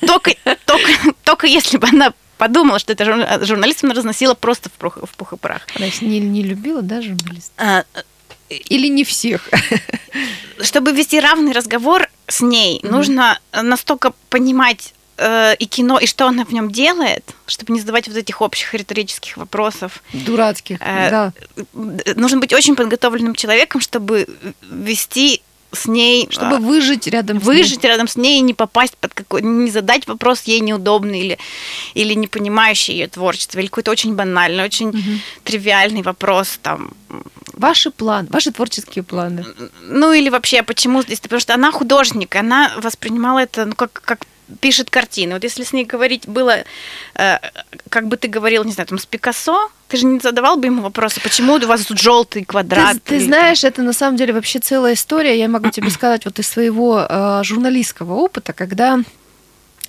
только, 0.00 0.34
только, 0.66 0.90
только 1.24 1.46
если 1.46 1.76
бы 1.76 1.88
она 1.88 2.12
подумала, 2.38 2.78
что 2.78 2.92
это 2.92 3.04
журналист, 3.44 3.84
она 3.84 3.94
разносила 3.94 4.34
просто 4.34 4.70
в 4.70 4.72
пух, 4.72 4.96
в 4.96 5.14
пух 5.14 5.34
и 5.34 5.36
прах. 5.36 5.66
Она 5.76 5.86
не, 6.00 6.20
не 6.20 6.42
любила, 6.42 6.80
да, 6.80 7.02
журналист? 7.02 7.52
А, 7.58 7.84
Или 8.48 8.88
не 8.88 9.04
всех? 9.04 9.48
Чтобы 10.62 10.92
вести 10.92 11.20
равный 11.20 11.52
разговор 11.52 12.08
с 12.26 12.40
ней, 12.40 12.80
mm-hmm. 12.80 12.90
нужно 12.90 13.38
настолько 13.52 14.14
понимать 14.30 14.94
э, 15.18 15.54
и 15.56 15.66
кино, 15.66 15.98
и 15.98 16.06
что 16.06 16.26
она 16.26 16.46
в 16.46 16.52
нем 16.52 16.70
делает, 16.70 17.24
чтобы 17.46 17.74
не 17.74 17.80
задавать 17.80 18.08
вот 18.08 18.16
этих 18.16 18.40
общих 18.40 18.72
риторических 18.72 19.36
вопросов. 19.36 20.02
Дурацких, 20.14 20.78
э, 20.80 21.10
да. 21.10 21.32
Нужно 22.16 22.38
быть 22.38 22.54
очень 22.54 22.74
подготовленным 22.74 23.34
человеком, 23.34 23.82
чтобы 23.82 24.26
вести 24.62 25.42
с 25.72 25.86
ней... 25.86 26.28
Чтобы 26.30 26.56
а, 26.56 26.58
выжить 26.58 27.06
рядом 27.06 27.38
выжить 27.38 27.44
с 27.44 27.48
ней. 27.48 27.62
Выжить 27.62 27.84
рядом 27.84 28.08
с 28.08 28.16
ней 28.16 28.38
и 28.38 28.42
не 28.42 28.54
попасть 28.54 28.96
под 28.96 29.14
какой... 29.14 29.42
Не 29.42 29.70
задать 29.70 30.06
вопрос 30.06 30.42
ей 30.42 30.60
неудобный 30.60 31.20
или, 31.20 31.38
или 31.94 32.14
не 32.14 32.26
понимающий 32.26 32.94
ее 32.94 33.08
творчество, 33.08 33.58
или 33.58 33.66
какой-то 33.66 33.90
очень 33.90 34.14
банальный, 34.14 34.64
очень 34.64 34.88
угу. 34.88 35.20
тривиальный 35.44 36.02
вопрос 36.02 36.58
там. 36.62 36.92
Ваши 37.52 37.90
планы, 37.90 38.28
ваши 38.30 38.52
творческие 38.52 39.02
планы. 39.02 39.44
Ну 39.82 40.12
или 40.12 40.28
вообще, 40.28 40.62
почему 40.62 41.02
здесь? 41.02 41.20
Потому 41.20 41.40
что 41.40 41.54
она 41.54 41.72
художник, 41.72 42.34
она 42.36 42.72
воспринимала 42.76 43.40
это 43.40 43.66
ну, 43.66 43.74
как, 43.74 43.92
как 43.92 44.20
пишет 44.60 44.90
картины. 44.90 45.34
Вот 45.34 45.44
если 45.44 45.64
с 45.64 45.72
ней 45.72 45.84
говорить 45.84 46.26
было, 46.26 46.64
э, 47.14 47.38
как 47.88 48.08
бы 48.08 48.16
ты 48.16 48.28
говорил, 48.28 48.64
не 48.64 48.72
знаю, 48.72 48.88
там 48.88 48.98
с 48.98 49.06
Пикассо, 49.06 49.70
ты 49.88 49.96
же 49.96 50.06
не 50.06 50.20
задавал 50.20 50.56
бы 50.56 50.66
ему 50.66 50.82
вопросы, 50.82 51.20
почему 51.20 51.54
у 51.54 51.66
вас 51.66 51.84
тут 51.84 52.00
желтый 52.00 52.44
квадрат? 52.44 52.96
Ты, 53.04 53.18
ты 53.18 53.24
знаешь, 53.24 53.64
это 53.64 53.82
на 53.82 53.92
самом 53.92 54.16
деле 54.16 54.32
вообще 54.32 54.58
целая 54.60 54.94
история. 54.94 55.38
Я 55.38 55.48
могу 55.48 55.70
тебе 55.70 55.90
сказать 55.90 56.24
вот 56.24 56.38
из 56.38 56.48
своего 56.48 57.06
э, 57.08 57.40
журналистского 57.44 58.14
опыта, 58.14 58.52
когда 58.52 59.00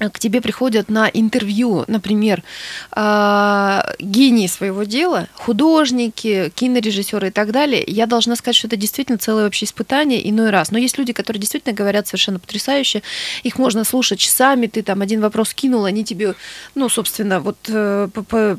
к 0.09 0.19
тебе 0.19 0.41
приходят 0.41 0.89
на 0.89 1.07
интервью, 1.07 1.83
например, 1.87 2.43
а, 2.91 3.93
гении 3.99 4.47
своего 4.47 4.83
дела, 4.83 5.27
художники, 5.35 6.51
кинорежиссеры 6.55 7.27
и 7.27 7.31
так 7.31 7.51
далее, 7.51 7.83
я 7.85 8.07
должна 8.07 8.35
сказать, 8.35 8.55
что 8.55 8.67
это 8.67 8.77
действительно 8.77 9.17
целое 9.17 9.43
вообще 9.43 9.65
испытание 9.65 10.27
иной 10.29 10.49
раз. 10.49 10.71
Но 10.71 10.77
есть 10.77 10.97
люди, 10.97 11.13
которые 11.13 11.39
действительно 11.39 11.75
говорят 11.75 12.07
совершенно 12.07 12.39
потрясающе, 12.39 13.03
их 13.43 13.59
можно 13.59 13.83
слушать 13.83 14.19
часами, 14.19 14.67
ты 14.67 14.81
там 14.81 15.01
один 15.01 15.21
вопрос 15.21 15.53
кинул, 15.53 15.85
они 15.85 16.03
тебе, 16.03 16.35
ну, 16.75 16.89
собственно, 16.89 17.39
вот 17.39 17.57
э, 17.67 18.07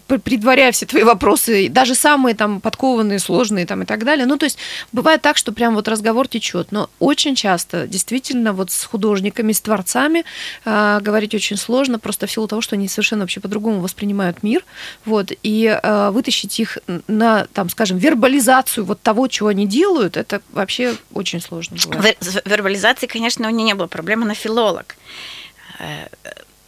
предваряя 0.07 0.73
все 0.73 0.87
твои 0.87 1.03
вопросы, 1.03 1.69
даже 1.69 1.95
самые 1.95 2.35
там 2.35 2.61
подкованные, 2.61 3.19
сложные 3.19 3.67
там 3.67 3.83
и 3.83 3.85
так 3.87 4.05
далее. 4.05 4.27
Ну, 4.27 4.37
то 4.37 4.45
есть 4.45 4.59
бывает 4.93 5.23
так, 5.23 5.37
что 5.37 5.53
прям 5.53 5.75
вот 5.75 5.89
разговор 5.89 6.29
течет, 6.29 6.73
но 6.73 6.89
очень 6.99 7.35
часто 7.35 7.87
действительно 7.87 8.53
вот 8.53 8.71
с 8.71 8.85
художниками, 8.85 9.53
с 9.53 9.61
творцами 9.61 10.25
говорить 10.65 11.32
говорить 11.33 11.35
очень 11.35 11.57
сложно, 11.57 11.99
просто 11.99 12.27
в 12.27 12.31
силу 12.31 12.47
того, 12.47 12.63
что 12.63 12.77
они 12.77 12.89
совершенно 12.89 13.23
вообще 13.23 13.41
по-другому 13.41 13.81
воспринимают 13.81 14.43
мир, 14.43 14.65
вот, 15.05 15.33
и 15.43 15.67
э, 15.83 16.11
вытащить 16.11 16.61
их 16.61 16.79
на, 17.09 17.47
там, 17.53 17.69
скажем, 17.69 17.99
вербализацию 17.99 18.85
вот 18.85 19.01
того, 19.03 19.29
чего 19.29 19.49
они 19.49 19.67
делают, 19.67 20.17
это 20.17 20.41
вообще 20.53 20.95
очень 21.13 21.41
сложно. 21.41 21.77
Бывает. 21.89 22.19
Вербализации, 22.45 23.07
конечно, 23.07 23.49
у 23.49 23.51
нее 23.51 23.65
не 23.65 23.75
было 23.75 23.87
проблемы, 23.87 24.25
она 24.25 24.35
филолог 24.35 24.97
э, 25.79 26.09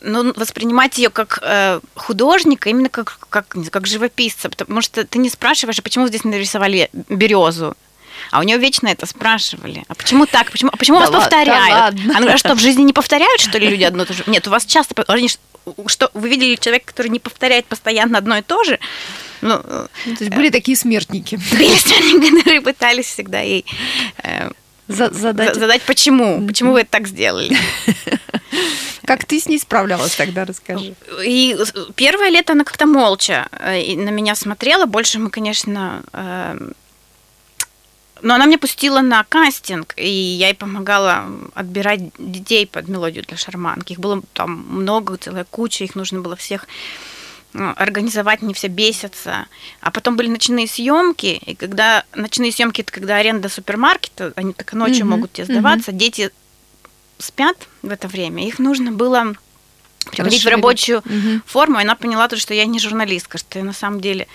ну, 0.00 0.32
воспринимать 0.36 0.98
ее 0.98 1.10
как 1.10 1.38
э, 1.42 1.80
художника, 1.94 2.68
именно 2.68 2.88
как, 2.88 3.18
как, 3.30 3.56
как 3.70 3.86
живописца, 3.86 4.48
потому 4.48 4.82
что 4.82 5.04
ты 5.04 5.18
не 5.18 5.30
спрашиваешь, 5.30 5.78
а 5.78 5.82
почему 5.82 6.08
здесь 6.08 6.24
нарисовали 6.24 6.90
березу, 7.08 7.74
а 8.30 8.40
у 8.40 8.42
нее 8.42 8.58
вечно 8.58 8.88
это 8.88 9.06
спрашивали. 9.06 9.84
А 9.88 9.94
почему 9.94 10.26
так? 10.26 10.50
Почему, 10.50 10.70
а 10.72 10.76
почему 10.76 10.98
да 10.98 11.06
вас 11.06 11.10
ладно, 11.10 11.28
повторяют? 11.28 11.96
Да 11.96 12.12
ладно. 12.12 12.32
А 12.32 12.38
что, 12.38 12.54
в 12.54 12.60
жизни 12.60 12.82
не 12.82 12.92
повторяют, 12.92 13.40
что 13.40 13.58
ли, 13.58 13.68
люди 13.68 13.84
одно 13.84 14.04
и 14.04 14.06
то 14.06 14.12
же? 14.12 14.22
Нет, 14.30 14.46
у 14.46 14.50
вас 14.50 14.64
часто... 14.66 15.04
Что, 15.86 16.10
вы 16.12 16.28
видели 16.28 16.56
человека, 16.56 16.86
который 16.86 17.08
не 17.08 17.20
повторяет 17.20 17.64
постоянно 17.66 18.18
одно 18.18 18.36
и 18.36 18.42
то 18.42 18.62
же? 18.64 18.78
Ну, 19.40 19.60
ну 19.64 20.16
то 20.16 20.24
есть 20.24 20.34
были 20.34 20.50
такие 20.50 20.76
смертники. 20.76 21.36
Были 21.50 21.76
смертники, 21.76 22.38
которые 22.38 22.60
пытались 22.60 23.06
всегда 23.06 23.40
ей... 23.40 23.64
Э, 24.22 24.50
задать. 24.88 25.54
задать 25.54 25.82
почему, 25.82 26.46
почему 26.46 26.72
вы 26.72 26.80
это 26.80 26.90
так 26.90 27.06
сделали. 27.08 27.56
Как 29.04 29.26
ты 29.26 29.38
с 29.38 29.48
ней 29.48 29.58
справлялась 29.58 30.14
тогда, 30.14 30.44
расскажи. 30.44 30.94
И 31.22 31.56
первое 31.94 32.30
лето 32.30 32.52
она 32.52 32.64
как-то 32.64 32.86
молча 32.86 33.48
э, 33.52 33.96
на 33.96 34.08
меня 34.08 34.34
смотрела. 34.34 34.86
Больше 34.86 35.18
мы, 35.18 35.30
конечно, 35.30 36.02
э, 36.12 36.58
но 38.24 38.34
она 38.34 38.46
мне 38.46 38.56
пустила 38.56 39.02
на 39.02 39.22
кастинг, 39.24 39.92
и 39.98 40.08
я 40.08 40.48
ей 40.48 40.54
помогала 40.54 41.26
отбирать 41.54 42.00
детей 42.16 42.66
под 42.66 42.88
мелодию 42.88 43.22
для 43.22 43.36
шарманки. 43.36 43.92
Их 43.92 44.00
было 44.00 44.22
там 44.32 44.64
много, 44.66 45.18
целая 45.18 45.44
куча, 45.44 45.84
их 45.84 45.94
нужно 45.94 46.20
было 46.20 46.34
всех 46.34 46.66
ну, 47.52 47.74
организовать, 47.76 48.40
не 48.40 48.54
все 48.54 48.68
бесятся. 48.68 49.46
А 49.82 49.90
потом 49.90 50.16
были 50.16 50.28
ночные 50.28 50.66
съемки, 50.66 51.38
и 51.44 51.54
когда 51.54 52.04
ночные 52.14 52.50
съемки 52.50 52.80
это 52.80 52.92
когда 52.92 53.16
аренда 53.16 53.50
супермаркета, 53.50 54.32
они 54.36 54.54
так 54.54 54.72
ночью 54.72 55.04
mm-hmm. 55.04 55.08
могут 55.08 55.34
тебе 55.34 55.44
сдаваться, 55.44 55.90
mm-hmm. 55.90 55.98
дети 55.98 56.30
спят 57.18 57.68
в 57.82 57.90
это 57.90 58.08
время, 58.08 58.46
их 58.46 58.58
нужно 58.58 58.90
было 58.90 59.34
приводить 60.10 60.44
в 60.44 60.48
рабочую 60.48 61.00
mm-hmm. 61.00 61.42
форму, 61.44 61.78
и 61.78 61.82
она 61.82 61.94
поняла 61.94 62.26
то, 62.28 62.38
что 62.38 62.54
я 62.54 62.64
не 62.64 62.78
журналистка, 62.78 63.36
что 63.36 63.58
я 63.58 63.66
на 63.66 63.74
самом 63.74 64.00
деле 64.00 64.26
Э, 64.26 64.30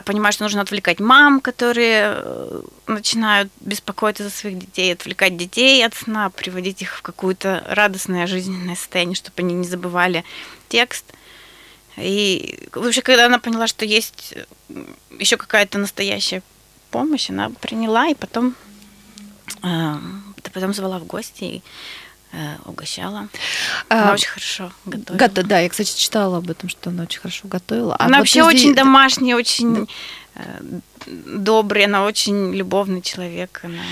понимаю, 0.00 0.32
что 0.32 0.44
нужно 0.44 0.62
отвлекать 0.62 1.00
мам, 1.00 1.40
которые 1.40 2.14
э, 2.16 2.62
начинают 2.86 3.50
беспокоиться 3.60 4.24
за 4.24 4.30
своих 4.30 4.58
детей, 4.58 4.92
отвлекать 4.92 5.36
детей 5.36 5.84
от 5.84 5.94
сна, 5.94 6.30
приводить 6.30 6.80
их 6.82 6.96
в 6.96 7.02
какое-то 7.02 7.62
радостное 7.68 8.26
жизненное 8.26 8.76
состояние, 8.76 9.16
чтобы 9.16 9.34
они 9.38 9.54
не 9.54 9.66
забывали 9.66 10.24
текст. 10.68 11.04
И 11.96 12.68
вообще, 12.72 13.02
когда 13.02 13.26
она 13.26 13.38
поняла, 13.38 13.66
что 13.66 13.84
есть 13.84 14.34
э, 14.34 14.84
еще 15.18 15.36
какая-то 15.36 15.78
настоящая 15.78 16.42
помощь, 16.90 17.28
она 17.28 17.50
приняла 17.50 18.08
и 18.08 18.14
потом, 18.14 18.54
э, 19.62 19.94
потом 20.54 20.72
звала 20.72 20.98
в 20.98 21.04
гости. 21.04 21.44
И 21.44 21.62
Э, 21.62 22.11
угощала. 22.64 23.28
Она 23.88 24.10
а, 24.10 24.14
очень 24.14 24.28
хорошо 24.28 24.72
готовила. 24.84 25.18
Гото, 25.18 25.42
да, 25.42 25.60
я, 25.60 25.68
кстати, 25.68 25.96
читала 25.96 26.38
об 26.38 26.50
этом, 26.50 26.68
что 26.68 26.90
она 26.90 27.04
очень 27.04 27.20
хорошо 27.20 27.48
готовила. 27.48 27.94
А 27.96 28.04
она 28.04 28.18
вот 28.18 28.22
вообще 28.22 28.42
здесь... 28.42 28.54
очень 28.54 28.74
домашняя, 28.74 29.36
очень 29.36 29.88
да. 30.34 30.42
добрый, 31.26 31.84
она 31.84 32.04
очень 32.04 32.54
любовный 32.54 33.02
человек. 33.02 33.60
Она... 33.64 33.82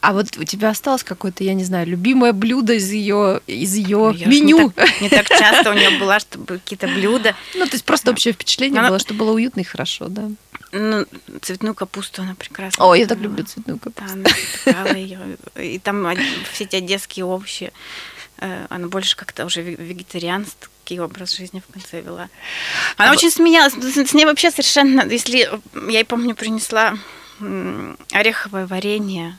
А 0.00 0.12
вот 0.12 0.36
у 0.36 0.44
тебя 0.44 0.70
осталось 0.70 1.02
какое-то, 1.02 1.42
я 1.42 1.54
не 1.54 1.64
знаю, 1.64 1.86
любимое 1.86 2.32
блюдо 2.32 2.74
из 2.74 2.90
ее 2.90 3.40
из 3.46 3.74
ее 3.74 4.14
ну, 4.16 4.30
меню? 4.30 4.58
Не 4.58 4.70
так, 4.70 5.00
не 5.00 5.08
так 5.08 5.28
часто 5.28 5.70
у 5.70 5.74
нее 5.74 5.98
было, 5.98 6.20
чтобы 6.20 6.58
какие-то 6.58 6.86
блюда. 6.86 7.34
Ну, 7.54 7.64
то 7.66 7.72
есть 7.72 7.84
просто 7.84 8.10
общее 8.10 8.32
впечатление 8.32 8.80
она... 8.80 8.90
было, 8.90 8.98
что 8.98 9.14
было 9.14 9.32
уютно 9.32 9.60
и 9.60 9.64
хорошо, 9.64 10.08
да. 10.08 10.30
Ну, 10.78 11.06
цветную 11.40 11.74
капусту 11.74 12.22
она 12.22 12.34
прекрасно. 12.34 12.84
О, 12.84 12.94
я 12.94 13.06
так 13.06 13.18
люблю 13.18 13.44
цветную 13.44 13.78
капусту. 13.78 14.18
Да, 14.66 14.82
она 14.82 14.98
ее. 14.98 15.38
И 15.56 15.78
там 15.78 16.06
все 16.52 16.64
эти 16.64 16.76
одесские 16.76 17.24
овощи. 17.24 17.72
Э, 18.38 18.66
она 18.68 18.88
больше 18.88 19.16
как-то 19.16 19.46
уже 19.46 19.62
вегетарианский 19.62 20.98
образ 21.00 21.34
жизни 21.34 21.62
в 21.66 21.72
конце 21.72 22.02
вела. 22.02 22.28
Она 22.96 23.10
а 23.10 23.12
очень 23.12 23.30
смеялась. 23.30 23.74
С 23.74 24.14
ней 24.14 24.26
вообще 24.26 24.50
совершенно... 24.50 25.06
Если 25.08 25.48
я, 25.90 26.04
помню, 26.04 26.34
принесла 26.34 26.96
ореховое 28.12 28.66
варенье, 28.66 29.38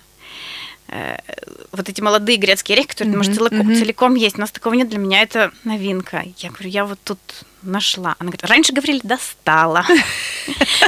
вот 1.72 1.90
эти 1.90 2.02
молодые 2.02 2.38
грецкие 2.38 2.76
орехи, 2.76 2.90
которые, 2.90 3.14
mm-hmm. 3.14 3.18
может, 3.18 3.36
целиком, 3.36 3.70
mm-hmm. 3.70 3.80
целиком 3.80 4.16
есть. 4.16 4.38
У 4.38 4.42
нас 4.42 4.52
такого 4.52 4.74
нет, 4.74 4.90
для 4.90 5.00
меня 5.00 5.22
это 5.22 5.52
новинка. 5.64 6.24
Я 6.38 6.50
говорю, 6.50 6.70
я 6.70 6.86
вот 6.86 7.00
тут 7.04 7.20
нашла. 7.62 8.16
Она 8.20 8.30
говорит, 8.30 8.46
раньше 8.46 8.74
говорили, 8.74 9.02
достала. 9.04 9.86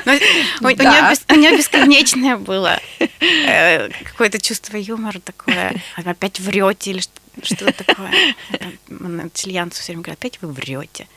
У 0.09 1.35
нее 1.35 1.57
бесконечное 1.57 2.37
было 2.37 2.79
э, 3.19 3.89
какое-то 4.03 4.39
чувство 4.39 4.77
юмора 4.77 5.19
такое. 5.19 5.81
Опять 5.95 6.39
врете 6.39 6.91
или 6.91 7.01
что 7.43 7.71
такое. 7.71 8.11
Итальянцу 8.89 9.81
все 9.81 9.91
время 9.91 10.03
говорят, 10.03 10.19
опять 10.19 10.41
вы 10.41 10.51
врете. 10.51 11.07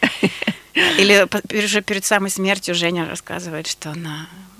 Или 0.74 1.26
уже 1.64 1.82
перед 1.82 2.04
самой 2.04 2.30
смертью 2.30 2.74
Женя 2.74 3.08
рассказывает, 3.08 3.66
что 3.66 3.90
она 3.90 4.26
э, 4.30 4.51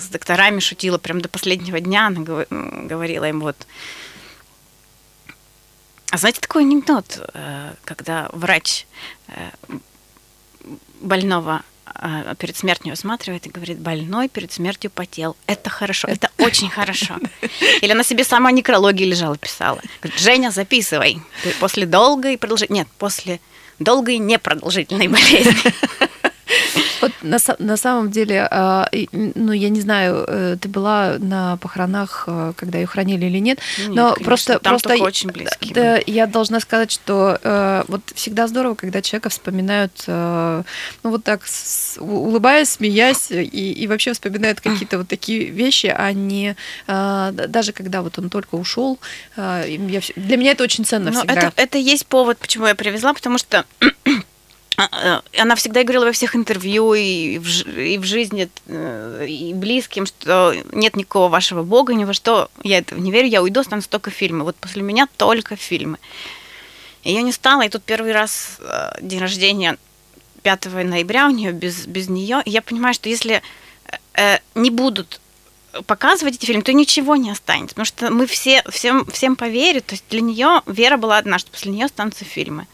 с 0.00 0.08
докторами 0.08 0.60
шутила 0.60 0.98
прям 0.98 1.20
до 1.20 1.28
последнего 1.28 1.80
дня. 1.80 2.06
Она 2.06 2.20
говорила 2.20 3.28
им 3.28 3.40
вот, 3.40 3.56
а 6.10 6.16
знаете 6.16 6.40
такой 6.40 6.62
анекдот, 6.62 7.20
э, 7.34 7.74
когда 7.84 8.28
врач 8.32 8.86
больного 11.00 11.62
а, 12.02 12.34
перед 12.34 12.56
смертью 12.56 12.92
осматривает 12.92 13.46
и 13.46 13.50
говорит, 13.50 13.78
больной 13.78 14.28
перед 14.28 14.52
смертью 14.52 14.90
потел. 14.90 15.36
Это 15.46 15.70
хорошо, 15.70 16.08
это 16.08 16.30
очень 16.38 16.70
хорошо. 16.70 17.16
Или 17.80 17.92
она 17.92 18.04
себе 18.04 18.24
сама 18.24 18.50
некрологии 18.52 19.04
лежала, 19.04 19.36
писала. 19.36 19.80
Говорит, 20.00 20.20
Женя, 20.20 20.50
записывай. 20.50 21.20
После 21.58 21.86
долгой 21.86 22.38
продолжительной... 22.38 22.80
Нет, 22.80 22.88
после 22.98 23.40
долгой 23.78 24.18
непродолжительной 24.18 25.08
болезни. 25.08 25.56
Вот 27.00 27.12
на, 27.22 27.38
на 27.58 27.76
самом 27.76 28.10
деле, 28.10 28.46
а, 28.50 28.88
ну, 29.12 29.52
я 29.52 29.68
не 29.68 29.80
знаю, 29.80 30.24
э, 30.26 30.56
ты 30.60 30.68
была 30.68 31.16
на 31.18 31.56
похоронах, 31.56 32.24
э, 32.26 32.52
когда 32.56 32.78
ее 32.78 32.86
хранили 32.86 33.26
или 33.26 33.38
нет, 33.38 33.58
нет 33.78 33.88
но 33.88 34.12
конечно, 34.12 34.24
просто, 34.24 34.58
там 34.58 34.72
просто 34.72 34.94
очень 35.02 35.30
близкие 35.30 35.74
да, 35.74 35.98
я 36.06 36.26
должна 36.26 36.60
сказать, 36.60 36.90
что 36.90 37.38
э, 37.42 37.84
вот 37.88 38.02
всегда 38.14 38.46
здорово, 38.48 38.74
когда 38.74 39.02
человека 39.02 39.28
вспоминают, 39.30 39.92
ну, 40.06 40.64
вот 41.02 41.24
так, 41.24 41.42
улыбаясь, 41.98 42.70
смеясь, 42.70 43.30
и, 43.30 43.72
и 43.72 43.86
вообще 43.86 44.12
вспоминают 44.12 44.60
какие-то 44.62 44.98
вот 44.98 45.08
такие 45.08 45.44
вещи, 45.44 45.86
а 45.86 46.12
не 46.12 46.56
даже 46.86 47.72
когда 47.72 48.02
вот 48.02 48.18
он 48.18 48.30
только 48.30 48.56
ушел. 48.56 48.98
Я, 49.36 50.00
для 50.16 50.36
меня 50.36 50.52
это 50.52 50.64
очень 50.64 50.84
ценно 50.84 51.10
но 51.10 51.18
всегда. 51.18 51.34
Это, 51.34 51.52
это 51.56 51.78
есть 51.78 52.06
повод, 52.06 52.38
почему 52.38 52.66
я 52.66 52.74
привезла, 52.74 53.14
потому 53.14 53.38
что 53.38 53.64
она 55.38 55.54
всегда 55.56 55.82
говорила 55.82 56.06
во 56.06 56.12
всех 56.12 56.36
интервью 56.36 56.94
и 56.94 57.38
в, 57.38 57.46
и 57.68 57.98
в 57.98 58.04
жизни, 58.04 58.48
э, 58.66 59.26
и 59.28 59.52
близким, 59.52 60.06
что 60.06 60.54
нет 60.72 60.96
никакого 60.96 61.28
вашего 61.28 61.62
бога, 61.62 61.94
ни 61.94 62.04
во 62.04 62.12
что. 62.12 62.50
Я 62.62 62.78
этого 62.78 62.98
не 62.98 63.10
верю, 63.10 63.28
я 63.28 63.42
уйду, 63.42 63.60
останутся 63.60 63.90
только 63.90 64.10
фильмы. 64.10 64.44
Вот 64.44 64.56
после 64.56 64.82
меня 64.82 65.08
только 65.16 65.56
фильмы. 65.56 65.98
Ее 67.02 67.22
не 67.22 67.32
стало, 67.32 67.62
и 67.62 67.68
тут 67.68 67.82
первый 67.82 68.12
раз 68.12 68.58
э, 68.60 68.92
день 69.00 69.20
рождения 69.20 69.76
5 70.42 70.66
ноября 70.84 71.26
у 71.26 71.30
нее 71.30 71.52
без, 71.52 71.86
без 71.86 72.08
нее. 72.08 72.42
И 72.44 72.50
я 72.50 72.62
понимаю, 72.62 72.94
что 72.94 73.08
если 73.08 73.42
не 74.54 74.70
будут 74.70 75.20
показывать 75.86 76.36
эти 76.36 76.46
фильмы, 76.46 76.62
то 76.62 76.72
ничего 76.72 77.16
не 77.16 77.30
останется. 77.30 77.74
Потому 77.74 77.84
что 77.86 78.10
мы 78.10 78.26
все, 78.26 78.62
всем, 78.68 79.04
всем 79.06 79.36
поверят. 79.36 79.86
То 79.86 79.94
есть 79.94 80.04
для 80.10 80.20
нее 80.20 80.62
вера 80.66 80.96
была 80.96 81.18
одна, 81.18 81.38
что 81.38 81.50
после 81.50 81.72
нее 81.72 81.86
останутся 81.86 82.24
фильмы. 82.24 82.66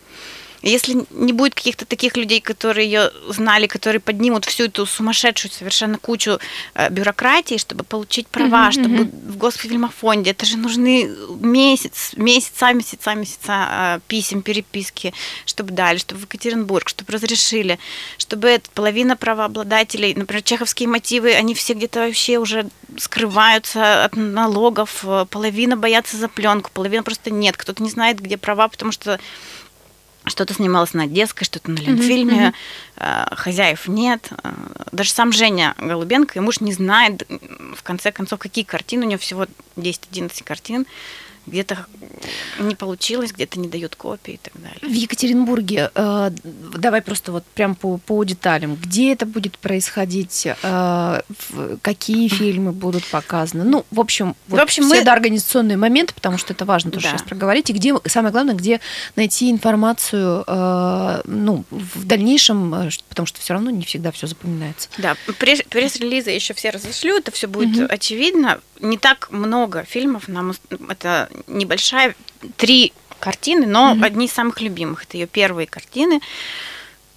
Если 0.66 1.06
не 1.11 1.32
будет 1.32 1.54
каких-то 1.54 1.87
таких 1.87 2.16
людей, 2.16 2.40
которые 2.40 2.87
ее 2.87 3.11
знали, 3.28 3.66
которые 3.66 4.00
поднимут 4.00 4.44
всю 4.44 4.64
эту 4.64 4.85
сумасшедшую 4.85 5.52
совершенно 5.52 5.96
кучу 5.99 6.38
э, 6.75 6.90
бюрократии, 6.90 7.56
чтобы 7.56 7.85
получить 7.85 8.26
права, 8.26 8.68
mm-hmm. 8.68 8.73
чтобы 8.73 9.04
в 9.04 9.37
Госфильмофонде, 9.37 10.32
это 10.32 10.44
же 10.44 10.56
нужны 10.56 11.08
месяц, 11.40 12.12
месяца, 12.16 12.73
месяца, 12.73 13.14
месяца 13.14 13.68
э, 13.70 14.00
писем, 14.08 14.42
переписки, 14.42 15.14
чтобы 15.44 15.73
дали, 15.73 15.99
чтобы 15.99 16.20
в 16.20 16.25
Екатеринбург, 16.25 16.88
чтобы 16.88 17.12
разрешили, 17.12 17.78
чтобы 18.18 18.49
это, 18.49 18.68
половина 18.75 19.16
правообладателей, 19.16 20.14
например, 20.14 20.42
чеховские 20.42 20.88
мотивы, 20.88 21.32
они 21.32 21.54
все 21.54 21.75
где-то 21.75 22.00
вообще 22.00 22.38
уже 22.38 22.68
скрываются 22.99 24.04
от 24.04 24.16
налогов, 24.16 25.04
э, 25.04 25.26
половина 25.30 25.76
боятся 25.76 26.16
за 26.16 26.28
пленку, 26.28 26.70
половина 26.73 27.04
просто 27.04 27.30
нет, 27.30 27.56
кто-то 27.56 27.82
не 27.85 27.90
знает, 27.90 28.20
где 28.20 28.37
права, 28.37 28.66
потому 28.66 28.90
что 28.90 29.20
что-то 30.26 30.54
снималось 30.54 30.94
на 30.94 31.04
Одесской, 31.04 31.44
что-то 31.44 31.70
на 31.70 31.78
Ленфильме, 31.78 32.52
mm-hmm. 32.96 33.36
хозяев 33.36 33.88
нет. 33.88 34.28
Э, 34.42 34.52
даже 34.92 35.10
сам 35.10 35.32
Женя 35.32 35.74
Голубенко, 35.78 36.38
и 36.38 36.42
муж 36.42 36.60
не 36.60 36.72
знает, 36.72 37.26
в 37.28 37.82
конце 37.82 38.12
концов, 38.12 38.38
какие 38.38 38.64
картины, 38.64 39.06
у 39.06 39.08
него 39.08 39.18
всего 39.18 39.46
10-11 39.76 40.42
картин, 40.44 40.86
где-то 41.46 41.87
не 42.59 42.74
получилось, 42.74 43.32
где-то 43.32 43.59
не 43.61 43.68
дают 43.68 43.96
копии 43.96 44.35
и 44.35 44.37
так 44.38 44.52
далее. 44.61 44.78
В 44.82 44.92
Екатеринбурге, 44.92 45.90
э, 45.94 46.30
давай 46.44 47.02
просто 47.02 47.32
вот 47.32 47.44
прям 47.44 47.74
по, 47.74 47.98
по 47.98 48.22
деталям, 48.24 48.76
где 48.76 49.12
это 49.12 49.26
будет 49.26 49.59
происходить, 49.59 50.46
э, 50.62 51.20
какие 51.82 52.28
фильмы 52.37 52.72
будут 52.72 53.04
показаны, 53.06 53.64
ну, 53.64 53.85
в 53.90 54.00
общем, 54.00 54.35
вот 54.48 54.61
в 54.61 54.62
общем 54.62 54.85
все 54.85 54.94
мы... 54.94 55.00
это 55.00 55.12
организационные 55.12 55.76
моменты, 55.76 56.14
потому 56.14 56.38
что 56.38 56.52
это 56.52 56.64
важно 56.64 56.90
тоже 56.90 57.04
да. 57.04 57.11
сейчас 57.12 57.22
проговорить, 57.22 57.70
и 57.70 57.72
где, 57.72 57.94
самое 58.06 58.32
главное, 58.32 58.54
где 58.54 58.80
найти 59.14 59.50
информацию, 59.50 60.44
э, 60.46 61.22
ну, 61.24 61.64
в 61.70 62.04
дальнейшем, 62.04 62.74
э, 62.74 62.90
потому 63.09 63.26
что 63.26 63.40
все 63.40 63.54
равно 63.54 63.70
не 63.70 63.85
всегда 63.85 64.11
все 64.12 64.26
запоминается. 64.26 64.88
Да, 64.98 65.16
пресс-релизы 65.38 66.30
еще 66.30 66.54
все 66.54 66.70
разошлю, 66.70 67.18
это 67.18 67.30
все 67.30 67.46
будет 67.46 67.76
угу. 67.76 67.87
очевидно. 67.88 68.61
Не 68.80 68.98
так 68.98 69.30
много 69.30 69.85
фильмов, 69.85 70.28
нам 70.28 70.52
это 70.88 71.30
небольшая, 71.46 72.14
три 72.57 72.92
картины, 73.20 73.66
но 73.66 73.92
mm-hmm. 73.92 74.05
одни 74.05 74.27
из 74.27 74.33
самых 74.33 74.61
любимых. 74.61 75.05
Это 75.05 75.16
ее 75.16 75.27
первые 75.27 75.66
картины. 75.66 76.20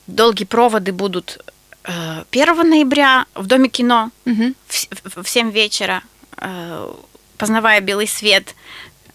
Долгие 0.08 0.45
проводы 0.45 0.91
будут 0.91 1.43
1 1.84 2.25
э, 2.32 2.63
ноября 2.63 3.25
в 3.36 3.45
Доме 3.47 3.69
кино 3.69 4.12
mm-hmm. 4.25 4.55
в, 5.03 5.23
в 5.23 5.29
7 5.29 5.51
вечера. 5.51 6.03
Э, 6.38 6.93
Познавая 7.38 7.79
белый 7.79 8.08
свет 8.08 8.53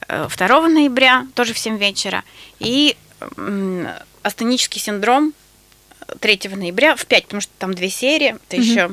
2 0.08 0.28
э, 0.38 0.68
ноября, 0.68 1.26
тоже 1.34 1.52
в 1.52 1.58
7 1.58 1.76
вечера. 1.76 2.24
И 2.58 2.96
астенический 4.22 4.80
синдром 4.80 5.34
3 6.20 6.40
ноября 6.56 6.96
в 6.96 7.06
5, 7.06 7.24
потому 7.24 7.40
что 7.40 7.52
там 7.58 7.74
две 7.74 7.90
серии. 7.90 8.36
Это 8.48 8.56
mm-hmm. 8.56 8.60
еще 8.60 8.90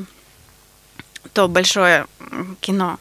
то 1.32 1.48
большое 1.48 2.06
кино 2.60 2.98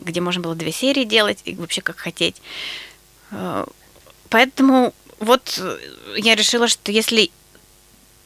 где 0.00 0.20
можно 0.20 0.42
было 0.42 0.54
две 0.54 0.72
серии 0.72 1.04
делать, 1.04 1.40
и 1.44 1.54
вообще 1.54 1.80
как 1.80 1.98
хотеть. 1.98 2.36
Э, 3.30 3.64
поэтому 4.28 4.94
вот 5.20 5.60
я 6.16 6.34
решила, 6.34 6.68
что 6.68 6.92
если 6.92 7.30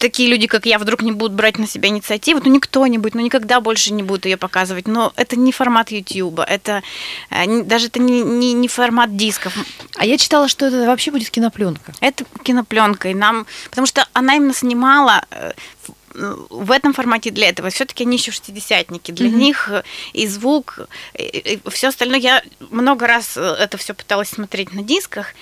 такие 0.02 0.28
люди, 0.28 0.48
как 0.48 0.66
я, 0.66 0.78
вдруг 0.78 1.02
не 1.02 1.12
будут 1.12 1.32
брать 1.32 1.58
на 1.58 1.66
себя 1.68 1.88
инициативу, 1.88 2.40
ну 2.44 2.50
никто 2.50 2.84
не 2.88 2.98
будет, 2.98 3.14
ну 3.14 3.20
никогда 3.20 3.60
больше 3.60 3.92
не 3.92 4.02
будут 4.02 4.24
ее 4.24 4.36
показывать. 4.36 4.88
Но 4.88 5.12
это 5.16 5.38
не 5.38 5.52
формат 5.52 5.92
Ютьюба, 5.92 6.42
это 6.42 6.82
э, 7.30 7.62
даже 7.62 7.86
это 7.86 8.00
не, 8.00 8.22
не, 8.22 8.52
не 8.52 8.68
формат 8.68 9.16
дисков. 9.16 9.56
А 9.96 10.04
я 10.04 10.18
читала, 10.18 10.48
что 10.48 10.66
это 10.66 10.86
вообще 10.86 11.12
будет 11.12 11.30
кинопленка. 11.30 11.92
Это 12.00 12.24
кинопленка, 12.42 13.10
и 13.10 13.14
нам, 13.14 13.46
потому 13.70 13.86
что 13.86 14.06
она 14.12 14.34
именно 14.34 14.54
снимала 14.54 15.24
в 16.14 16.70
этом 16.70 16.92
формате 16.92 17.30
для 17.30 17.48
этого. 17.48 17.70
Все-таки 17.70 18.04
они 18.04 18.16
еще 18.16 18.30
шестидесятники. 18.32 19.12
Для 19.12 19.28
mm-hmm. 19.28 19.32
них 19.32 19.70
и 20.12 20.26
звук, 20.26 20.80
и, 21.14 21.22
и 21.22 21.70
все 21.70 21.88
остальное. 21.88 22.18
Я 22.18 22.42
много 22.70 23.06
раз 23.06 23.36
это 23.36 23.76
все 23.76 23.94
пыталась 23.94 24.28
смотреть 24.28 24.72
на 24.72 24.82
дисках. 24.82 25.34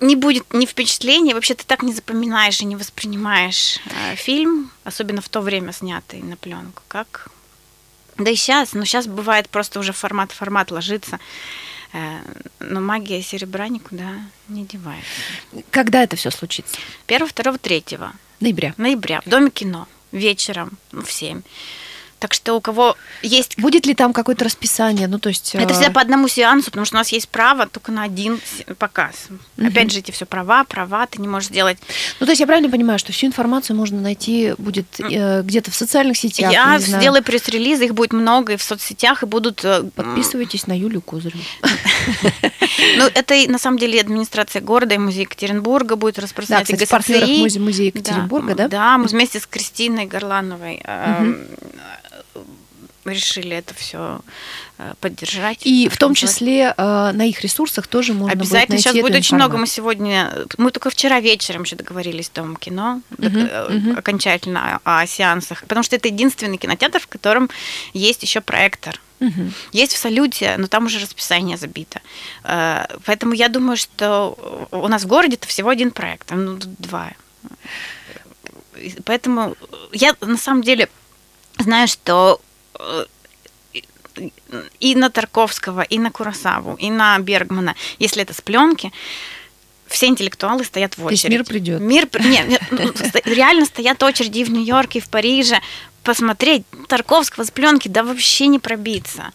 Не 0.00 0.16
будет 0.16 0.52
ни 0.54 0.64
впечатления, 0.64 1.34
вообще 1.34 1.54
ты 1.54 1.64
так 1.64 1.82
не 1.82 1.92
запоминаешь 1.92 2.60
и 2.62 2.64
не 2.64 2.74
воспринимаешь 2.74 3.78
э, 3.84 4.14
фильм, 4.14 4.70
особенно 4.82 5.20
в 5.20 5.28
то 5.28 5.42
время 5.42 5.72
снятый 5.72 6.22
на 6.22 6.36
пленку, 6.36 6.82
как 6.88 7.28
да 8.20 8.30
и 8.30 8.36
сейчас, 8.36 8.74
но 8.74 8.84
сейчас 8.84 9.06
бывает 9.06 9.48
просто 9.48 9.80
уже 9.80 9.92
формат 9.92 10.32
формат 10.32 10.70
ложится. 10.70 11.18
Э, 11.92 12.20
но 12.60 12.80
магия 12.80 13.22
серебра 13.22 13.68
никуда 13.68 14.10
не 14.48 14.64
девается. 14.64 15.10
Когда 15.70 16.02
это 16.02 16.16
все 16.16 16.30
случится? 16.30 16.76
Первого, 17.06 17.30
второго, 17.30 17.58
третьего. 17.58 18.12
Ноября. 18.40 18.74
Ноября. 18.78 19.20
В 19.24 19.28
Доме 19.28 19.50
кино. 19.50 19.86
Вечером 20.12 20.78
в 20.92 21.06
7. 21.10 21.42
Так 22.20 22.34
что 22.34 22.54
у 22.54 22.60
кого 22.60 22.96
есть... 23.22 23.58
Будет 23.58 23.86
ли 23.86 23.94
там 23.94 24.12
какое-то 24.12 24.44
расписание? 24.44 25.08
Ну, 25.08 25.18
то 25.18 25.30
есть... 25.30 25.54
Это 25.54 25.72
всегда 25.72 25.88
э, 25.88 25.92
по 25.92 26.02
одному 26.02 26.28
сеансу, 26.28 26.66
потому 26.66 26.84
что 26.84 26.96
у 26.96 26.98
нас 26.98 27.08
есть 27.08 27.30
право 27.30 27.66
только 27.66 27.92
на 27.92 28.02
один 28.02 28.38
показ. 28.78 29.28
Угу. 29.56 29.68
Опять 29.68 29.90
же, 29.90 30.00
эти 30.00 30.10
все 30.10 30.26
права, 30.26 30.64
права, 30.64 31.06
ты 31.06 31.18
не 31.20 31.28
можешь 31.28 31.48
сделать... 31.48 31.78
Ну, 32.20 32.26
то 32.26 32.32
есть 32.32 32.40
я 32.40 32.46
правильно 32.46 32.68
понимаю, 32.70 32.98
что 32.98 33.12
всю 33.12 33.26
информацию 33.26 33.74
можно 33.74 34.02
найти 34.02 34.54
будет 34.58 35.00
э, 35.00 35.40
где-то 35.42 35.70
в 35.70 35.74
социальных 35.74 36.18
сетях? 36.18 36.52
Я 36.52 36.78
сделаю 36.78 37.24
пресс-релизы, 37.24 37.86
их 37.86 37.94
будет 37.94 38.12
много 38.12 38.52
и 38.52 38.56
в 38.56 38.62
соцсетях, 38.62 39.22
и 39.22 39.26
будут... 39.26 39.64
Э, 39.64 39.82
Подписывайтесь 39.94 40.66
на 40.66 40.78
Юлю 40.78 41.00
Козыреву. 41.00 41.42
Ну, 42.96 43.04
это 43.14 43.34
на 43.48 43.58
самом 43.58 43.78
деле 43.78 44.00
администрация 44.00 44.62
города 44.62 44.94
и 44.94 44.98
музей 44.98 45.22
Екатеринбурга 45.22 45.96
будет 45.96 46.18
распространять. 46.18 46.68
Да, 46.68 46.98
кстати, 46.98 47.58
музея 47.58 47.86
Екатеринбурга, 47.86 48.54
да? 48.54 48.68
Да, 48.68 48.98
мы 48.98 49.06
вместе 49.06 49.38
с 49.38 49.46
Кристиной 49.46 50.06
Горлановой 50.06 50.82
решили 53.04 53.56
это 53.56 53.74
все 53.74 54.20
э, 54.78 54.94
поддержать. 55.00 55.66
И 55.66 55.88
в 55.88 55.96
том 55.96 56.14
числе 56.14 56.74
э, 56.76 57.10
на 57.12 57.26
их 57.26 57.40
ресурсах 57.40 57.86
тоже 57.86 58.12
можно 58.12 58.32
Обязательно. 58.32 58.76
будет 58.76 58.80
Сейчас 58.82 58.96
будет 58.96 59.14
очень 59.16 59.36
много. 59.36 59.56
Мы 59.56 59.66
сегодня, 59.66 60.46
мы 60.58 60.70
только 60.70 60.90
вчера 60.90 61.20
вечером 61.20 61.62
еще 61.62 61.76
договорились 61.76 62.26
с 62.26 62.30
Домом 62.30 62.56
кино 62.56 63.00
uh-huh, 63.12 63.98
окончательно 63.98 64.80
о, 64.84 65.00
о 65.00 65.06
сеансах, 65.06 65.62
потому 65.62 65.82
что 65.82 65.96
это 65.96 66.08
единственный 66.08 66.58
кинотеатр, 66.58 67.00
в 67.00 67.06
котором 67.08 67.50
есть 67.92 68.22
еще 68.22 68.40
проектор. 68.40 69.00
Угу. 69.20 69.52
Есть 69.72 69.92
в 69.92 69.98
салюте, 69.98 70.54
но 70.56 70.66
там 70.66 70.86
уже 70.86 70.98
расписание 70.98 71.58
забито. 71.58 72.00
Поэтому 73.04 73.34
я 73.34 73.50
думаю, 73.50 73.76
что 73.76 74.66
у 74.70 74.88
нас 74.88 75.04
в 75.04 75.06
городе 75.08 75.34
это 75.34 75.46
всего 75.46 75.68
один 75.68 75.90
проект, 75.90 76.30
ну, 76.30 76.58
два. 76.58 77.12
Поэтому 79.04 79.56
я 79.92 80.16
на 80.22 80.38
самом 80.38 80.62
деле 80.62 80.88
знаю, 81.58 81.88
что 81.88 82.40
э, 82.40 82.49
и 84.80 84.94
на 84.94 85.10
Тарковского, 85.10 85.82
и 85.82 85.98
на 85.98 86.10
Курасаву, 86.10 86.74
и 86.74 86.90
на 86.90 87.18
Бергмана, 87.18 87.74
если 87.98 88.22
это 88.22 88.34
с 88.34 88.40
пленки, 88.40 88.92
все 89.86 90.06
интеллектуалы 90.06 90.64
стоят 90.64 90.96
в. 90.96 91.04
То 91.04 91.10
есть 91.10 91.28
мир 91.28 91.44
придет. 91.44 91.80
Мир, 91.80 92.08
нет, 92.20 92.60
ну, 92.70 92.92
реально 93.24 93.66
стоят 93.66 94.02
очереди 94.02 94.44
в 94.44 94.50
Нью-Йорке, 94.50 95.00
в 95.00 95.08
Париже. 95.08 95.60
Посмотреть 96.02 96.64
Тарковского 96.88 97.44
с 97.44 97.50
пленки, 97.50 97.88
да 97.88 98.02
вообще 98.02 98.46
не 98.46 98.58
пробиться. 98.58 99.32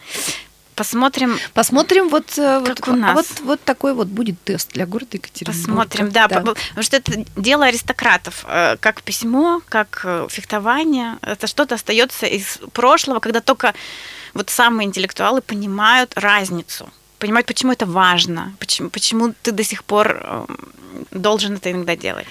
Посмотрим. 0.75 1.38
Посмотрим, 1.53 2.09
вот, 2.09 2.38
э, 2.38 2.61
как 2.65 2.88
вот, 2.88 2.95
у 2.95 2.97
нас. 2.97 3.15
Вот, 3.15 3.39
вот 3.41 3.63
такой 3.63 3.93
вот 3.93 4.07
будет 4.07 4.41
тест 4.43 4.73
для 4.73 4.85
города 4.85 5.11
Екатеринбурга. 5.13 5.61
Посмотрим, 5.61 6.11
да, 6.11 6.27
да. 6.27 6.41
Потому 6.41 6.83
что 6.83 6.97
это 6.97 7.25
дело 7.38 7.65
аристократов. 7.65 8.45
Э, 8.47 8.75
как 8.79 9.01
письмо, 9.01 9.61
как 9.69 10.01
э, 10.03 10.27
фехтование. 10.29 11.17
Это 11.21 11.47
что-то 11.47 11.75
остается 11.75 12.25
из 12.25 12.59
прошлого, 12.73 13.19
когда 13.19 13.39
только 13.39 13.73
вот 14.33 14.49
самые 14.49 14.88
интеллектуалы 14.88 15.41
понимают 15.41 16.11
разницу 16.15 16.89
понимать, 17.19 17.45
почему 17.45 17.71
это 17.71 17.86
важно, 17.86 18.54
почему, 18.60 18.89
почему 18.89 19.34
ты 19.41 19.51
до 19.51 19.63
сих 19.63 19.84
пор 19.84 20.21
эм, 20.23 20.58
должен 21.12 21.56
это 21.56 21.71
иногда 21.71 21.95
делать. 21.95 22.25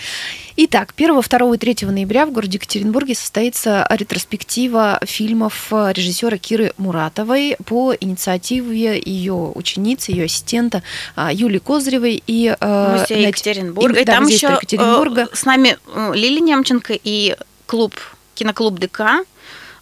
Итак, 0.57 0.95
1, 0.97 1.21
2 1.21 1.55
и 1.55 1.59
3 1.59 1.87
ноября 1.89 2.27
в 2.27 2.33
городе 2.33 2.57
Екатеринбурге 2.57 3.15
состоится 3.15 3.87
ретроспектива 3.91 5.01
фильмов 5.05 5.73
режиссера 5.73 6.39
Киры 6.39 6.73
Муратовой 6.77 7.57
по 7.67 7.95
инициативе 7.99 9.01
ее 9.05 9.53
ученицы, 9.55 10.13
ее 10.13 10.25
ассистента 10.25 10.83
а, 11.17 11.33
Юлии 11.33 11.59
Козыревой 11.59 12.23
и 12.27 12.55
э, 12.59 12.99
Музей 12.99 13.27
Екатеринбурга. 13.27 13.99
И, 13.99 14.03
и 14.03 14.05
да, 14.05 14.13
там 14.15 14.27
еще 14.27 14.47
Екатеринбурга. 14.47 15.23
Э, 15.23 15.37
с 15.37 15.45
нами 15.45 15.77
Лили 16.15 16.41
Немченко 16.41 16.99
и 17.03 17.37
клуб, 17.67 17.95
киноклуб 18.35 18.79
ДК. 18.79 19.25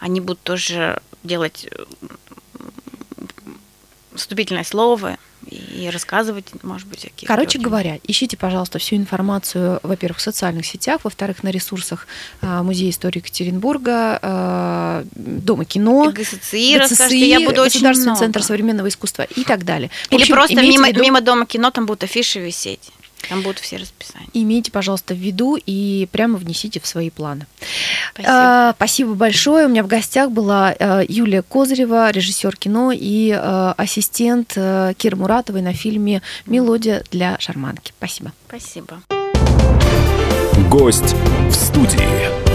Они 0.00 0.20
будут 0.20 0.40
тоже 0.40 1.00
делать 1.22 1.68
вступительное 4.14 4.64
слово 4.64 5.16
и 5.50 5.90
рассказывать, 5.92 6.46
может 6.62 6.86
быть, 6.86 7.02
какие 7.02 7.26
Короче 7.26 7.58
говоря, 7.58 7.98
ищите, 8.06 8.36
пожалуйста, 8.36 8.78
всю 8.78 8.96
информацию, 8.96 9.80
во-первых, 9.82 10.18
в 10.18 10.20
социальных 10.20 10.66
сетях, 10.66 11.00
во-вторых, 11.02 11.42
на 11.42 11.48
ресурсах 11.48 12.06
а, 12.40 12.62
Музея 12.62 12.90
истории 12.90 13.18
Екатеринбурга, 13.18 14.18
а, 14.22 15.04
Дома 15.14 15.64
кино, 15.64 16.12
ГСЦИ, 16.12 16.78
ГСЦИ 16.78 17.14
я 17.16 17.40
буду 17.40 17.64
Государственный 17.64 18.16
центр 18.16 18.42
современного 18.42 18.88
искусства 18.88 19.22
и 19.22 19.42
так 19.44 19.64
далее. 19.64 19.90
Или 20.10 20.22
общем, 20.22 20.34
просто 20.34 20.62
мимо, 20.62 20.88
виду... 20.88 21.00
мимо 21.00 21.20
Дома 21.20 21.46
кино 21.46 21.70
там 21.70 21.86
будут 21.86 22.04
афиши 22.04 22.38
висеть. 22.38 22.92
Там 23.28 23.42
будут 23.42 23.58
все 23.58 23.76
расписания. 23.76 24.28
Имейте, 24.32 24.70
пожалуйста, 24.70 25.14
в 25.14 25.18
виду 25.18 25.56
и 25.56 26.08
прямо 26.12 26.38
внесите 26.38 26.80
в 26.80 26.86
свои 26.86 27.10
планы. 27.10 27.46
Спасибо. 28.12 28.32
А, 28.32 28.72
спасибо 28.76 29.14
большое. 29.14 29.66
У 29.66 29.68
меня 29.68 29.82
в 29.82 29.86
гостях 29.86 30.30
была 30.30 30.74
а, 30.78 31.02
Юлия 31.06 31.42
Козырева, 31.42 32.10
режиссер 32.10 32.56
кино 32.56 32.92
и 32.92 33.30
а, 33.30 33.74
ассистент 33.76 34.52
а, 34.56 34.94
Киры 34.94 35.16
Муратовой 35.16 35.62
на 35.62 35.72
фильме 35.72 36.22
«Мелодия 36.46 37.04
для 37.10 37.38
шарманки». 37.38 37.92
Спасибо. 37.98 38.32
Спасибо. 38.48 39.00
Гость 40.68 41.14
в 41.48 41.54
студии. 41.54 42.51